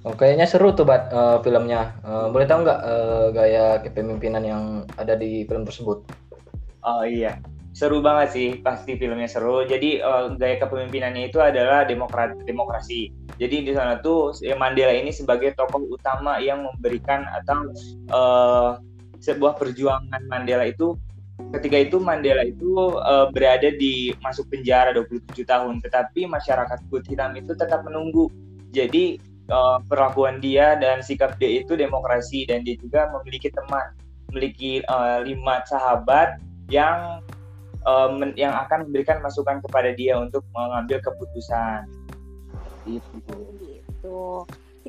Oh, 0.00 0.16
kayaknya 0.16 0.48
seru 0.48 0.72
tuh 0.72 0.88
bat 0.88 1.12
eh, 1.12 1.38
filmnya. 1.44 1.92
Eh, 2.00 2.26
boleh 2.32 2.48
tahu 2.48 2.64
nggak 2.64 2.80
eh, 2.80 3.26
gaya 3.36 3.66
kepemimpinan 3.84 4.40
yang 4.40 4.62
ada 4.96 5.12
di 5.12 5.44
film 5.44 5.68
tersebut? 5.68 6.00
oh 6.84 7.04
iya 7.04 7.36
seru 7.70 8.02
banget 8.02 8.28
sih 8.34 8.48
pasti 8.60 8.98
filmnya 8.98 9.30
seru 9.30 9.62
jadi 9.62 10.02
eh, 10.02 10.24
gaya 10.36 10.56
kepemimpinannya 10.58 11.30
itu 11.30 11.38
adalah 11.38 11.86
demokrat 11.86 12.34
demokrasi 12.44 13.14
jadi 13.38 13.56
di 13.62 13.72
sana 13.72 14.02
tuh 14.02 14.34
si 14.34 14.50
Mandela 14.52 14.90
ini 14.92 15.14
sebagai 15.14 15.54
tokoh 15.54 15.86
utama 15.86 16.42
yang 16.42 16.66
memberikan 16.66 17.24
atau 17.30 17.70
eh, 18.10 18.70
sebuah 19.20 19.60
perjuangan 19.60 20.24
Mandela 20.26 20.66
itu 20.66 20.96
ketika 21.56 21.76
itu 21.80 21.96
Mandela 21.98 22.46
itu 22.46 22.96
eh, 23.00 23.26
berada 23.34 23.68
di 23.74 24.14
masuk 24.22 24.46
penjara 24.52 24.94
27 24.94 25.42
tahun 25.44 25.82
tetapi 25.82 26.28
masyarakat 26.30 26.78
kulit 26.88 27.06
hitam 27.10 27.34
itu 27.34 27.52
tetap 27.56 27.82
menunggu. 27.82 28.30
Jadi 28.70 29.18
eh, 29.50 29.78
perlakuan 29.88 30.38
dia 30.38 30.78
dan 30.78 31.02
sikap 31.02 31.36
dia 31.40 31.60
itu 31.62 31.74
demokrasi 31.74 32.46
dan 32.46 32.62
dia 32.62 32.78
juga 32.78 33.10
memiliki 33.10 33.50
teman 33.50 33.96
memiliki 34.30 34.80
eh, 34.84 35.18
lima 35.26 35.64
sahabat 35.66 36.38
yang 36.70 37.20
eh, 37.82 38.08
men- 38.14 38.38
yang 38.38 38.54
akan 38.54 38.88
memberikan 38.88 39.18
masukan 39.20 39.58
kepada 39.64 39.90
dia 39.96 40.16
untuk 40.20 40.46
mengambil 40.54 41.02
keputusan. 41.02 41.90
Gitu. 42.86 43.16
Gitu. 43.60 44.20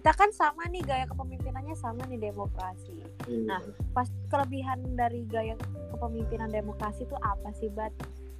Kita 0.01 0.17
kan 0.17 0.33
sama 0.33 0.65
nih 0.65 0.81
gaya 0.81 1.05
kepemimpinannya 1.13 1.77
sama 1.77 2.01
nih 2.09 2.17
demokrasi. 2.17 3.05
Nah, 3.45 3.61
pas 3.93 4.09
kelebihan 4.33 4.81
dari 4.97 5.29
gaya 5.29 5.53
kepemimpinan 5.93 6.49
demokrasi 6.49 7.05
itu 7.05 7.13
apa 7.21 7.53
sih, 7.53 7.69
Bat? 7.69 7.93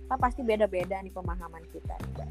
Kan 0.10 0.18
pasti 0.18 0.42
beda-beda 0.42 0.98
nih 1.06 1.14
pemahaman 1.14 1.62
kita. 1.70 1.94
nih, 2.02 2.14
Bat. 2.18 2.30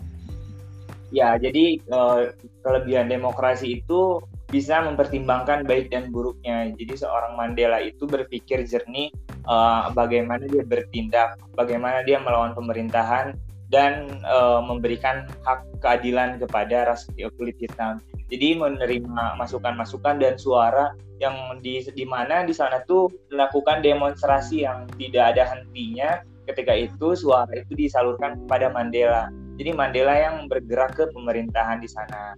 Ya, 1.14 1.38
jadi 1.38 1.78
eh, 1.78 2.20
kelebihan 2.66 3.06
demokrasi 3.06 3.78
itu 3.78 4.18
bisa 4.50 4.82
mempertimbangkan 4.82 5.62
baik 5.62 5.94
dan 5.94 6.10
buruknya. 6.10 6.74
Jadi 6.74 6.98
seorang 6.98 7.38
Mandela 7.38 7.78
itu 7.78 8.10
berpikir 8.10 8.66
jernih 8.66 9.14
eh, 9.46 9.84
bagaimana 9.94 10.42
dia 10.50 10.66
bertindak, 10.66 11.38
bagaimana 11.54 12.02
dia 12.02 12.18
melawan 12.18 12.50
pemerintahan 12.58 13.38
dan 13.70 14.20
eh, 14.26 14.60
memberikan 14.66 15.30
hak 15.46 15.62
keadilan 15.80 16.36
kepada 16.42 16.90
ras 16.90 17.06
kulit 17.38 17.56
hitam. 17.62 18.02
Jadi 18.30 18.58
menerima 18.58 19.38
masukan-masukan 19.38 20.22
dan 20.22 20.38
suara 20.38 20.94
yang 21.18 21.58
di 21.62 21.82
di 21.94 22.06
mana 22.06 22.46
di 22.46 22.54
sana 22.54 22.82
tuh 22.86 23.10
melakukan 23.30 23.82
demonstrasi 23.82 24.66
yang 24.66 24.86
tidak 24.98 25.34
ada 25.34 25.56
hentinya. 25.56 26.22
Ketika 26.46 26.74
itu 26.74 27.14
suara 27.14 27.50
itu 27.54 27.78
disalurkan 27.78 28.42
kepada 28.44 28.74
Mandela. 28.74 29.30
Jadi 29.54 29.70
Mandela 29.70 30.14
yang 30.18 30.50
bergerak 30.50 30.98
ke 30.98 31.04
pemerintahan 31.14 31.78
di 31.78 31.86
sana. 31.86 32.34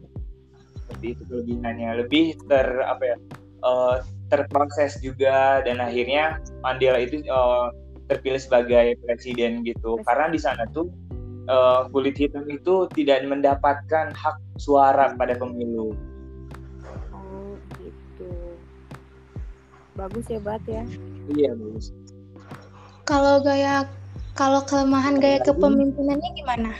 Seperti 0.77 1.17
itu 1.17 1.23
kelebihannya. 1.29 2.05
Lebih 2.05 2.37
ter 2.45 2.67
apa 2.85 3.05
ya? 3.05 3.17
eh, 3.63 3.97
terproses 4.29 4.99
juga 5.01 5.63
dan 5.63 5.79
akhirnya 5.79 6.43
Mandela 6.61 6.99
itu 7.01 7.23
eh, 7.23 7.67
terpilih 8.11 8.41
sebagai 8.43 8.99
presiden 9.07 9.63
gitu. 9.65 9.97
Karena 10.05 10.29
di 10.29 10.41
sana 10.41 10.67
tuh 10.75 10.91
eh, 11.47 11.81
kulit 11.91 12.17
hitam 12.19 12.47
itu 12.47 12.87
tidak 12.95 13.25
mendapatkan 13.27 14.13
hak 14.13 14.37
suara 14.59 15.15
pada 15.17 15.35
pemilu. 15.39 15.95
Oh, 17.15 17.55
gitu. 17.81 18.31
Bagus 19.99 20.27
ya, 20.31 20.41
Bat 20.43 20.63
ya. 20.67 20.85
Iya, 21.33 21.55
bagus. 21.55 21.95
Kalau 23.03 23.43
gaya 23.43 23.87
kalau 24.33 24.65
kelemahan 24.65 25.21
gaya 25.21 25.43
kepemimpinannya 25.45 26.31
gimana? 26.39 26.73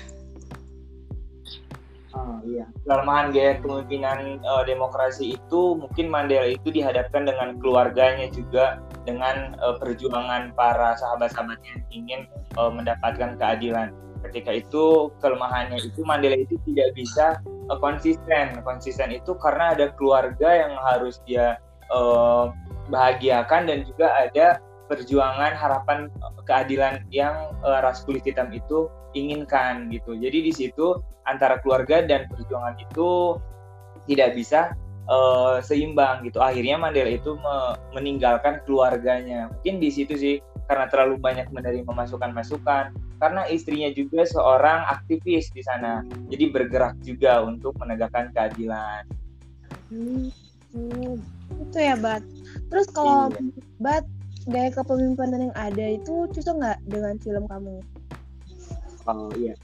Ah, 2.13 2.41
iya. 2.45 2.69
Kelemahan 2.85 3.33
gaya 3.33 3.57
kepemimpinan 3.61 4.41
eh, 4.41 4.63
demokrasi 4.69 5.37
itu 5.37 5.63
mungkin 5.77 6.13
Mandela 6.13 6.49
itu 6.49 6.69
dihadapkan 6.69 7.25
dengan 7.25 7.57
keluarganya 7.61 8.29
juga 8.33 8.81
dengan 9.09 9.57
eh, 9.57 9.77
perjuangan 9.81 10.53
para 10.53 10.97
sahabat-sahabatnya 10.97 11.69
yang 11.77 11.85
ingin 11.93 12.21
eh, 12.33 12.73
mendapatkan 12.73 13.37
keadilan. 13.41 13.93
Ketika 14.23 14.55
itu 14.55 15.11
kelemahannya 15.19 15.83
itu 15.83 16.07
Mandela 16.07 16.39
itu 16.39 16.55
tidak 16.63 16.95
bisa 16.95 17.43
eh, 17.43 17.79
konsisten. 17.83 18.63
Konsisten 18.63 19.11
itu 19.11 19.35
karena 19.37 19.75
ada 19.75 19.91
keluarga 19.99 20.49
yang 20.55 20.79
harus 20.79 21.19
dia 21.27 21.59
eh, 21.91 22.45
bahagiakan 22.91 23.71
dan 23.71 23.79
juga 23.87 24.15
ada 24.15 24.47
perjuangan 24.87 25.53
harapan 25.59 26.07
eh, 26.07 26.43
keadilan 26.47 27.03
yang 27.11 27.51
eh, 27.67 27.79
ras 27.83 28.07
kulit 28.07 28.23
hitam 28.23 28.51
itu 28.55 28.87
inginkan 29.13 29.91
gitu. 29.93 30.17
Jadi 30.17 30.39
di 30.49 30.53
situ 30.55 30.97
antara 31.29 31.61
keluarga 31.63 32.03
dan 32.03 32.27
perjuangan 32.31 32.79
itu 32.79 33.37
tidak 34.07 34.39
bisa 34.39 34.73
eh, 35.11 35.57
seimbang 35.67 36.23
gitu. 36.27 36.39
Akhirnya 36.39 36.79
Mandela 36.79 37.11
itu 37.11 37.35
me- 37.37 37.77
meninggalkan 37.95 38.63
keluarganya. 38.65 39.51
Mungkin 39.51 39.83
di 39.83 39.91
situ 39.91 40.15
sih 40.15 40.35
karena 40.71 40.87
terlalu 40.89 41.19
banyak 41.19 41.51
menerima 41.51 41.91
masukan-masukan. 41.91 42.95
Karena 43.19 43.43
istrinya 43.49 43.91
juga 43.93 44.23
seorang 44.29 44.87
aktivis 44.89 45.51
di 45.53 45.63
sana. 45.65 46.07
Jadi 46.31 46.45
bergerak 46.53 46.97
juga 47.03 47.43
untuk 47.45 47.77
menegakkan 47.81 48.31
keadilan. 48.33 49.05
Hmm, 49.93 50.29
hmm, 50.73 51.15
itu 51.69 51.79
ya, 51.79 51.97
Bat. 51.99 52.23
Terus 52.73 52.87
kalau 52.93 53.29
Iya. 53.33 53.53
But 53.83 54.05
gaya 54.47 54.71
kepemimpinan 54.75 55.51
yang 55.51 55.57
ada 55.59 55.87
itu 55.99 56.27
cocok 56.31 56.55
nggak 56.59 56.79
dengan 56.87 57.15
film 57.19 57.45
kamu? 57.51 57.77
Oh 59.11 59.31
iya. 59.35 59.55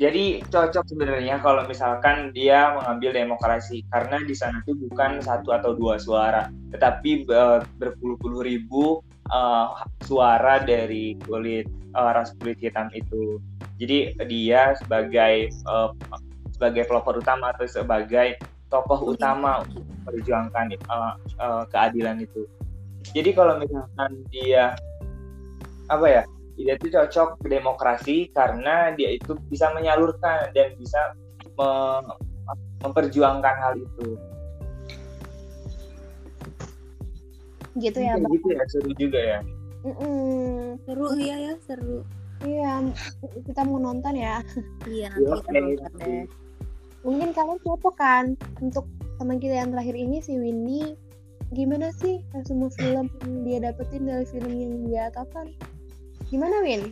Jadi 0.00 0.42
cocok 0.50 0.84
sebenarnya 0.88 1.38
kalau 1.44 1.62
misalkan 1.68 2.34
dia 2.34 2.74
mengambil 2.74 3.14
demokrasi 3.14 3.86
karena 3.92 4.18
di 4.24 4.34
sana 4.34 4.58
tuh 4.66 4.74
bukan 4.74 5.22
satu 5.22 5.54
atau 5.54 5.78
dua 5.78 6.00
suara, 6.00 6.50
tetapi 6.74 7.28
uh, 7.30 7.62
berpuluh-puluh 7.78 8.42
ribu 8.42 8.98
uh, 9.32 9.82
suara 10.04 10.60
dari 10.62 11.16
kulit 11.24 11.66
uh, 11.96 12.12
ras 12.12 12.36
kulit 12.38 12.60
hitam 12.60 12.92
itu. 12.92 13.40
Jadi 13.80 14.14
dia 14.28 14.76
sebagai 14.78 15.50
uh, 15.66 15.90
sebagai 16.54 16.86
pelopor 16.86 17.18
utama 17.18 17.50
atau 17.50 17.66
sebagai 17.66 18.38
tokoh 18.70 19.16
utama 19.16 19.64
untuk 19.66 19.82
memperjuangkan 19.82 20.78
uh, 20.86 21.14
uh, 21.42 21.64
keadilan 21.72 22.22
itu. 22.22 22.46
Jadi 23.12 23.34
kalau 23.34 23.58
misalkan 23.58 24.22
dia 24.30 24.78
apa 25.90 26.06
ya 26.06 26.22
dia 26.54 26.78
itu 26.78 26.92
cocok 26.92 27.42
demokrasi 27.48 28.30
karena 28.30 28.94
dia 28.94 29.16
itu 29.16 29.34
bisa 29.50 29.72
menyalurkan 29.74 30.52
dan 30.54 30.76
bisa 30.78 31.00
me 31.58 31.68
memperjuangkan 32.82 33.54
hal 33.58 33.74
itu. 33.78 34.18
Gitu 37.78 37.98
ya, 38.00 38.20
Bang. 38.20 38.32
Gitu 38.32 38.48
ya, 38.52 38.62
seru 38.68 38.90
juga 38.96 39.20
ya. 39.20 39.40
Mm 39.82 39.94
-mm. 39.98 40.56
Seru 40.84 41.06
ya 41.18 41.36
ya, 41.36 41.54
seru. 41.64 42.04
Iya, 42.42 42.72
kita 43.46 43.62
mau 43.62 43.78
nonton 43.78 44.14
ya. 44.18 44.42
Iya, 44.90 45.14
nanti 45.14 45.40
kita 45.46 45.60
nonton 45.62 45.90
deh. 46.02 46.24
Mungkin 47.02 47.28
kalian 47.34 47.58
cocok 47.62 47.94
kan 47.98 48.24
untuk 48.62 48.86
teman 49.18 49.38
kita 49.38 49.58
yang 49.58 49.70
terakhir 49.74 49.94
ini 49.98 50.22
si 50.22 50.38
Windy 50.38 50.94
gimana 51.52 51.92
sih 52.00 52.24
semua 52.48 52.72
film 52.80 53.12
yang 53.22 53.34
dia 53.44 53.58
dapetin 53.60 54.08
dari 54.08 54.24
film 54.26 54.52
yang 54.54 54.74
dia 54.88 55.04
tonton? 55.12 55.52
Gimana 56.30 56.64
Win? 56.64 56.90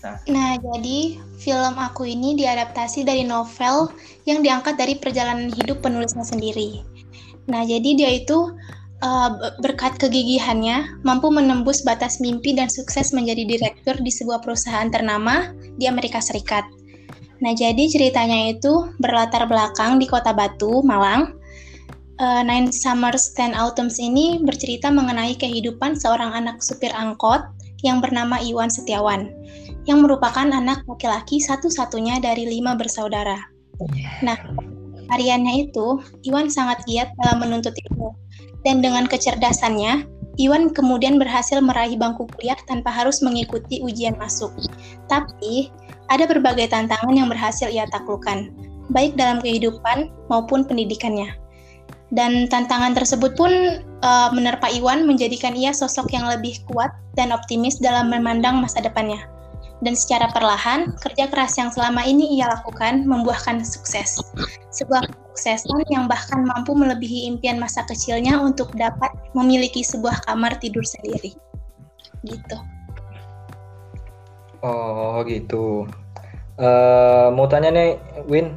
Nah. 0.00 0.16
nah, 0.32 0.56
jadi 0.56 1.20
film 1.36 1.76
aku 1.76 2.08
ini 2.08 2.32
diadaptasi 2.32 3.04
dari 3.04 3.20
novel 3.20 3.92
yang 4.24 4.40
diangkat 4.40 4.80
dari 4.80 4.96
perjalanan 4.96 5.52
hidup 5.52 5.84
penulisnya 5.84 6.24
sendiri. 6.24 6.80
Nah, 7.52 7.68
jadi 7.68 7.90
dia 7.96 8.10
itu 8.24 8.48
uh, 9.04 9.56
berkat 9.60 9.96
kegigihannya 10.00 11.00
mampu 11.04 11.28
menembus 11.32 11.82
batas 11.84 12.20
mimpi 12.20 12.56
dan 12.56 12.68
sukses 12.68 13.12
menjadi 13.12 13.44
direktur 13.44 13.96
di 14.00 14.12
sebuah 14.12 14.44
perusahaan 14.44 14.88
ternama 14.88 15.52
di 15.80 15.88
Amerika 15.88 16.20
Serikat. 16.20 16.64
Nah, 17.40 17.56
jadi 17.56 17.88
ceritanya 17.88 18.52
itu 18.52 18.92
berlatar 19.00 19.48
belakang 19.48 19.96
di 19.96 20.04
Kota 20.04 20.36
Batu, 20.36 20.84
Malang. 20.84 21.40
Uh, 22.20 22.44
Nine 22.44 22.68
Summers, 22.68 23.32
Ten 23.32 23.56
Autumns 23.56 23.96
ini 23.96 24.44
bercerita 24.44 24.92
mengenai 24.92 25.40
kehidupan 25.40 25.96
seorang 25.96 26.36
anak 26.36 26.60
supir 26.60 26.92
angkot 26.92 27.40
yang 27.80 28.04
bernama 28.04 28.36
Iwan 28.44 28.68
Setiawan, 28.68 29.32
yang 29.88 30.04
merupakan 30.04 30.44
anak 30.44 30.84
laki-laki 30.84 31.40
satu-satunya 31.40 32.20
dari 32.20 32.44
lima 32.44 32.76
bersaudara. 32.76 33.40
Nah, 34.20 34.36
hariannya 35.08 35.72
itu, 35.72 35.96
Iwan 36.28 36.52
sangat 36.52 36.84
giat 36.84 37.08
dalam 37.24 37.40
menuntut 37.40 37.72
ilmu. 37.88 38.12
Dan 38.64 38.84
dengan 38.84 39.08
kecerdasannya, 39.08 40.04
Iwan 40.40 40.72
kemudian 40.72 41.20
berhasil 41.20 41.60
meraih 41.60 42.00
bangku 42.00 42.24
kuliah 42.36 42.56
tanpa 42.64 42.88
harus 42.88 43.20
mengikuti 43.20 43.84
ujian 43.84 44.16
masuk. 44.16 44.52
Tapi, 45.10 45.68
ada 46.08 46.24
berbagai 46.24 46.72
tantangan 46.72 47.12
yang 47.12 47.28
berhasil 47.28 47.68
ia 47.68 47.84
taklukkan, 47.92 48.48
baik 48.90 49.20
dalam 49.20 49.42
kehidupan 49.44 50.08
maupun 50.32 50.64
pendidikannya. 50.64 51.36
Dan 52.10 52.50
tantangan 52.50 52.98
tersebut 52.98 53.38
pun 53.38 53.52
uh, 54.02 54.28
menerpa 54.34 54.66
Iwan 54.66 55.06
menjadikan 55.06 55.54
ia 55.54 55.70
sosok 55.70 56.10
yang 56.10 56.26
lebih 56.26 56.58
kuat 56.66 56.90
dan 57.14 57.30
optimis 57.30 57.78
dalam 57.78 58.10
memandang 58.10 58.58
masa 58.58 58.82
depannya. 58.82 59.22
Dan 59.80 59.96
secara 59.96 60.28
perlahan, 60.34 60.92
kerja 61.00 61.30
keras 61.30 61.56
yang 61.56 61.72
selama 61.72 62.04
ini 62.04 62.36
ia 62.36 62.50
lakukan 62.50 63.06
membuahkan 63.06 63.64
sukses. 63.64 64.20
Sebuah 64.74 65.08
kesuksesan 65.34 65.86
yang 65.90 66.10
bahkan 66.10 66.42
mampu 66.44 66.74
melebihi 66.74 67.30
impian 67.30 67.58
masa 67.58 67.86
kecilnya 67.86 68.38
untuk 68.38 68.74
dapat 68.74 69.10
memiliki 69.32 69.80
sebuah 69.80 70.26
kamar 70.26 70.58
tidur 70.58 70.82
sendiri. 70.82 71.34
Gitu. 72.26 72.56
Oh 74.60 75.24
gitu. 75.24 75.88
Uh, 76.60 77.32
mau 77.32 77.48
tanya 77.48 77.72
nih, 77.72 77.96
Win, 78.28 78.52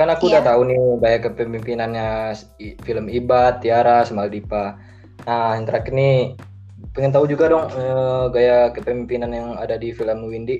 Kan 0.00 0.08
aku 0.08 0.32
yeah. 0.32 0.40
udah 0.40 0.42
tahu 0.48 0.60
nih 0.64 0.82
banyak 0.96 1.20
kepemimpinannya 1.28 2.32
film 2.88 3.12
Ibat, 3.12 3.60
Tiara, 3.60 4.00
Semaldipa. 4.00 4.80
Nah, 5.28 5.60
yang 5.60 5.68
terakhir 5.68 5.92
nih 5.92 6.40
pengen 6.96 7.12
tahu 7.12 7.28
juga 7.28 7.52
dong 7.52 7.68
eh, 7.68 8.24
gaya 8.32 8.72
kepemimpinan 8.72 9.28
yang 9.28 9.48
ada 9.60 9.76
di 9.76 9.92
film 9.92 10.24
Windy. 10.24 10.56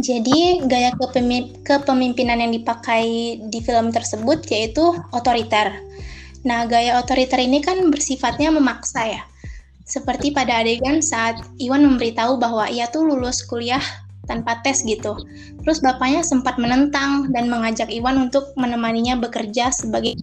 Jadi 0.00 0.64
gaya 0.64 0.96
kepemimpinan 0.96 2.40
yang 2.40 2.52
dipakai 2.56 3.36
di 3.52 3.60
film 3.60 3.92
tersebut 3.92 4.48
yaitu 4.48 4.96
otoriter. 5.12 5.76
Nah, 6.48 6.64
gaya 6.64 6.96
otoriter 6.96 7.36
ini 7.36 7.60
kan 7.60 7.92
bersifatnya 7.92 8.48
memaksa 8.48 9.04
ya. 9.04 9.22
Seperti 9.84 10.32
pada 10.32 10.64
adegan 10.64 11.04
saat 11.04 11.36
Iwan 11.60 11.84
memberitahu 11.84 12.40
bahwa 12.40 12.64
ia 12.72 12.88
tuh 12.88 13.04
lulus 13.04 13.44
kuliah 13.44 13.82
tanpa 14.24 14.64
tes 14.64 14.80
gitu. 14.88 15.20
Terus 15.66 15.84
bapaknya 15.84 16.24
sempat 16.24 16.56
menentang 16.56 17.28
dan 17.34 17.52
mengajak 17.52 17.92
Iwan 17.92 18.16
untuk 18.16 18.56
menemaninya 18.56 19.20
bekerja 19.20 19.68
sebagai 19.68 20.16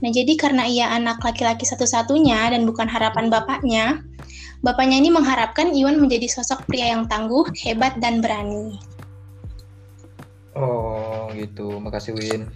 Nah, 0.00 0.08
jadi 0.08 0.32
karena 0.32 0.64
ia 0.64 0.88
anak 0.96 1.20
laki-laki 1.20 1.68
satu-satunya 1.68 2.56
dan 2.56 2.64
bukan 2.64 2.88
harapan 2.88 3.28
bapaknya, 3.28 4.00
bapaknya 4.60 5.00
ini 5.00 5.10
mengharapkan 5.12 5.72
Iwan 5.72 6.00
menjadi 6.00 6.28
sosok 6.28 6.64
pria 6.68 6.92
yang 6.92 7.08
tangguh, 7.08 7.48
hebat, 7.64 7.96
dan 8.00 8.20
berani. 8.20 8.76
Oh, 10.56 11.30
gitu. 11.32 11.80
Makasih, 11.80 12.16
Win. 12.16 12.50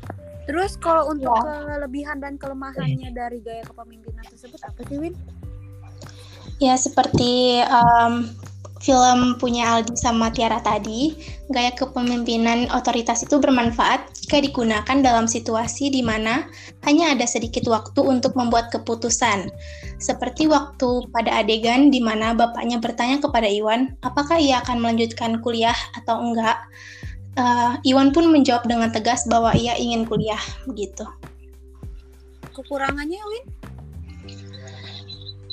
Terus 0.44 0.76
kalau 0.76 1.08
untuk 1.08 1.32
ya. 1.32 1.80
kelebihan 1.80 2.20
dan 2.20 2.36
kelemahannya 2.36 3.16
dari 3.16 3.40
gaya 3.40 3.64
kepemimpinan 3.64 4.24
tersebut 4.28 4.60
apa 4.60 4.80
sih, 4.88 5.00
Win? 5.00 5.14
Ya, 6.60 6.76
seperti 6.76 7.64
um, 7.66 8.28
film 8.84 9.40
punya 9.40 9.64
Aldi 9.80 9.96
sama 9.96 10.28
Tiara 10.28 10.60
tadi, 10.60 11.16
gaya 11.48 11.72
kepemimpinan 11.72 12.68
otoritas 12.68 13.24
itu 13.24 13.40
bermanfaat 13.40 14.12
jika 14.20 14.44
digunakan 14.44 15.00
dalam 15.00 15.24
situasi 15.24 15.88
di 15.88 16.04
mana 16.04 16.44
hanya 16.84 17.16
ada 17.16 17.24
sedikit 17.24 17.64
waktu 17.64 18.04
untuk 18.04 18.36
membuat 18.36 18.68
keputusan. 18.68 19.48
Seperti 19.96 20.52
waktu 20.52 21.08
pada 21.16 21.40
adegan 21.40 21.88
di 21.88 22.04
mana 22.04 22.36
bapaknya 22.36 22.76
bertanya 22.76 23.24
kepada 23.24 23.48
Iwan, 23.48 23.96
apakah 24.04 24.36
ia 24.36 24.60
akan 24.60 24.84
melanjutkan 24.84 25.40
kuliah 25.40 25.76
atau 25.96 26.20
enggak. 26.20 26.60
Uh, 27.34 27.80
Iwan 27.82 28.12
pun 28.12 28.30
menjawab 28.30 28.68
dengan 28.68 28.92
tegas 28.92 29.24
bahwa 29.26 29.56
ia 29.56 29.74
ingin 29.80 30.04
kuliah, 30.04 30.38
begitu. 30.68 31.02
Kekurangannya, 32.54 33.18
Win? 33.18 33.63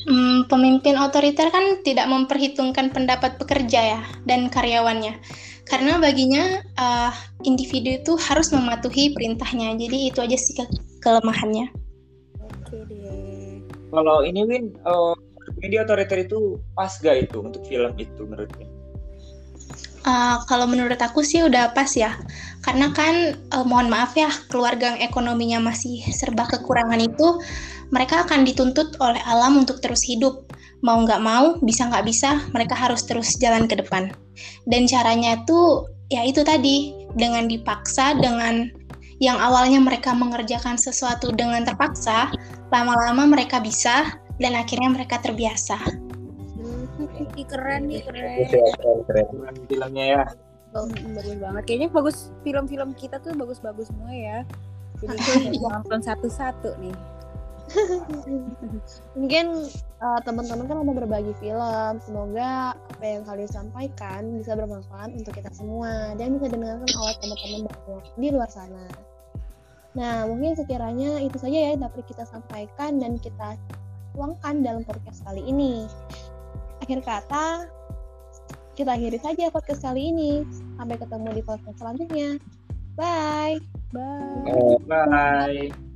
Hmm, 0.01 0.49
pemimpin 0.49 0.97
otoriter 0.97 1.53
kan 1.53 1.85
tidak 1.85 2.09
memperhitungkan 2.09 2.89
pendapat 2.89 3.37
pekerja 3.37 3.97
ya 3.97 4.01
dan 4.25 4.49
karyawannya. 4.49 5.21
Karena 5.69 6.01
baginya 6.01 6.57
uh, 6.75 7.13
individu 7.45 8.01
itu 8.01 8.13
harus 8.17 8.49
mematuhi 8.49 9.13
perintahnya. 9.13 9.77
Jadi 9.77 10.09
itu 10.09 10.19
aja 10.19 10.37
sih 10.37 10.57
ke 10.57 10.65
kelemahannya. 11.05 11.69
Oke 12.41 12.81
deh. 12.89 13.61
Kalau 13.93 14.25
ini 14.25 14.41
Win, 14.47 14.73
uh, 14.89 15.13
media 15.61 15.85
otoriter 15.85 16.25
itu 16.25 16.57
pas 16.73 16.89
gak 16.97 17.29
itu 17.29 17.37
untuk 17.43 17.61
film 17.69 17.93
itu 18.01 18.21
menurutnya? 18.25 18.67
Uh, 20.01 20.41
kalau 20.49 20.65
menurut 20.65 20.97
aku 20.97 21.21
sih 21.21 21.45
udah 21.45 21.77
pas 21.77 21.93
ya, 21.93 22.17
karena 22.65 22.89
kan 22.89 23.37
uh, 23.53 23.61
mohon 23.61 23.85
maaf 23.85 24.17
ya 24.17 24.33
keluarga 24.49 24.97
yang 24.97 25.05
ekonominya 25.05 25.61
masih 25.61 26.01
serba 26.09 26.49
kekurangan 26.49 26.97
itu 26.97 27.37
mereka 27.91 28.23
akan 28.23 28.47
dituntut 28.47 28.95
oleh 29.03 29.19
alam 29.27 29.59
untuk 29.59 29.83
terus 29.83 30.01
hidup. 30.01 30.47
Mau 30.81 31.03
nggak 31.05 31.21
mau, 31.21 31.59
bisa 31.61 31.85
nggak 31.91 32.07
bisa, 32.07 32.41
mereka 32.55 32.73
harus 32.73 33.05
terus 33.05 33.37
jalan 33.37 33.69
ke 33.69 33.77
depan. 33.77 34.09
Dan 34.65 34.89
caranya 34.89 35.37
itu, 35.37 35.85
ya 36.09 36.25
itu 36.25 36.41
tadi, 36.41 36.95
dengan 37.13 37.45
dipaksa, 37.45 38.17
dengan 38.17 38.71
yang 39.21 39.37
awalnya 39.37 39.77
mereka 39.77 40.17
mengerjakan 40.17 40.81
sesuatu 40.81 41.29
dengan 41.29 41.61
terpaksa, 41.61 42.33
lama-lama 42.73 43.29
mereka 43.29 43.61
bisa, 43.61 44.17
dan 44.41 44.57
akhirnya 44.57 44.89
mereka 44.89 45.21
terbiasa. 45.21 45.77
Ini 47.01 47.43
keren 47.45 47.85
nih, 47.85 48.01
keren. 48.01 48.49
Keren, 48.49 48.97
keren. 49.05 49.25
keren 49.29 49.55
filmnya 49.69 50.05
ya. 50.17 50.23
Bagus 50.73 51.37
banget. 51.37 51.63
Kayaknya 51.67 51.89
bagus 51.93 52.17
film-film 52.41 52.89
kita 52.97 53.21
tuh 53.21 53.37
bagus-bagus 53.37 53.93
semua 53.93 54.09
ya. 54.09 54.39
Jadi 55.01 55.57
nonton 55.61 55.99
satu-satu 56.01 56.81
nih. 56.81 56.95
Mungkin 59.19 59.45
uh, 60.03 60.19
teman-teman 60.23 60.65
kan 60.67 60.77
udah 60.83 60.95
berbagi 60.95 61.33
film. 61.39 61.93
Semoga 62.03 62.75
apa 62.75 63.03
yang 63.03 63.23
kalian 63.23 63.51
sampaikan 63.51 64.21
bisa 64.39 64.55
bermanfaat 64.57 65.15
untuk 65.15 65.35
kita 65.35 65.49
semua 65.53 66.15
dan 66.19 66.35
bisa 66.37 66.51
didengarkan 66.51 66.89
oleh 66.99 67.15
teman-teman 67.19 67.61
di 68.19 68.27
luar 68.31 68.49
sana. 68.51 68.85
Nah, 69.91 70.23
mungkin 70.23 70.55
sekiranya 70.55 71.19
itu 71.19 71.35
saja 71.35 71.57
ya 71.57 71.69
yang 71.75 71.83
dapat 71.83 72.07
kita 72.07 72.23
sampaikan 72.23 72.95
dan 72.99 73.19
kita 73.19 73.59
tuangkan 74.15 74.63
dalam 74.63 74.83
podcast 74.87 75.23
kali 75.27 75.43
ini. 75.43 75.83
Akhir 76.79 77.03
kata, 77.03 77.67
kita 78.75 78.95
akhiri 78.95 79.19
saja 79.19 79.51
podcast 79.51 79.83
kali 79.83 80.15
ini. 80.15 80.47
Sampai 80.79 80.95
ketemu 80.95 81.29
di 81.35 81.43
podcast 81.43 81.77
selanjutnya. 81.77 82.39
Bye. 82.95 83.59
Bye. 83.91 84.79
Bye. 84.87 85.90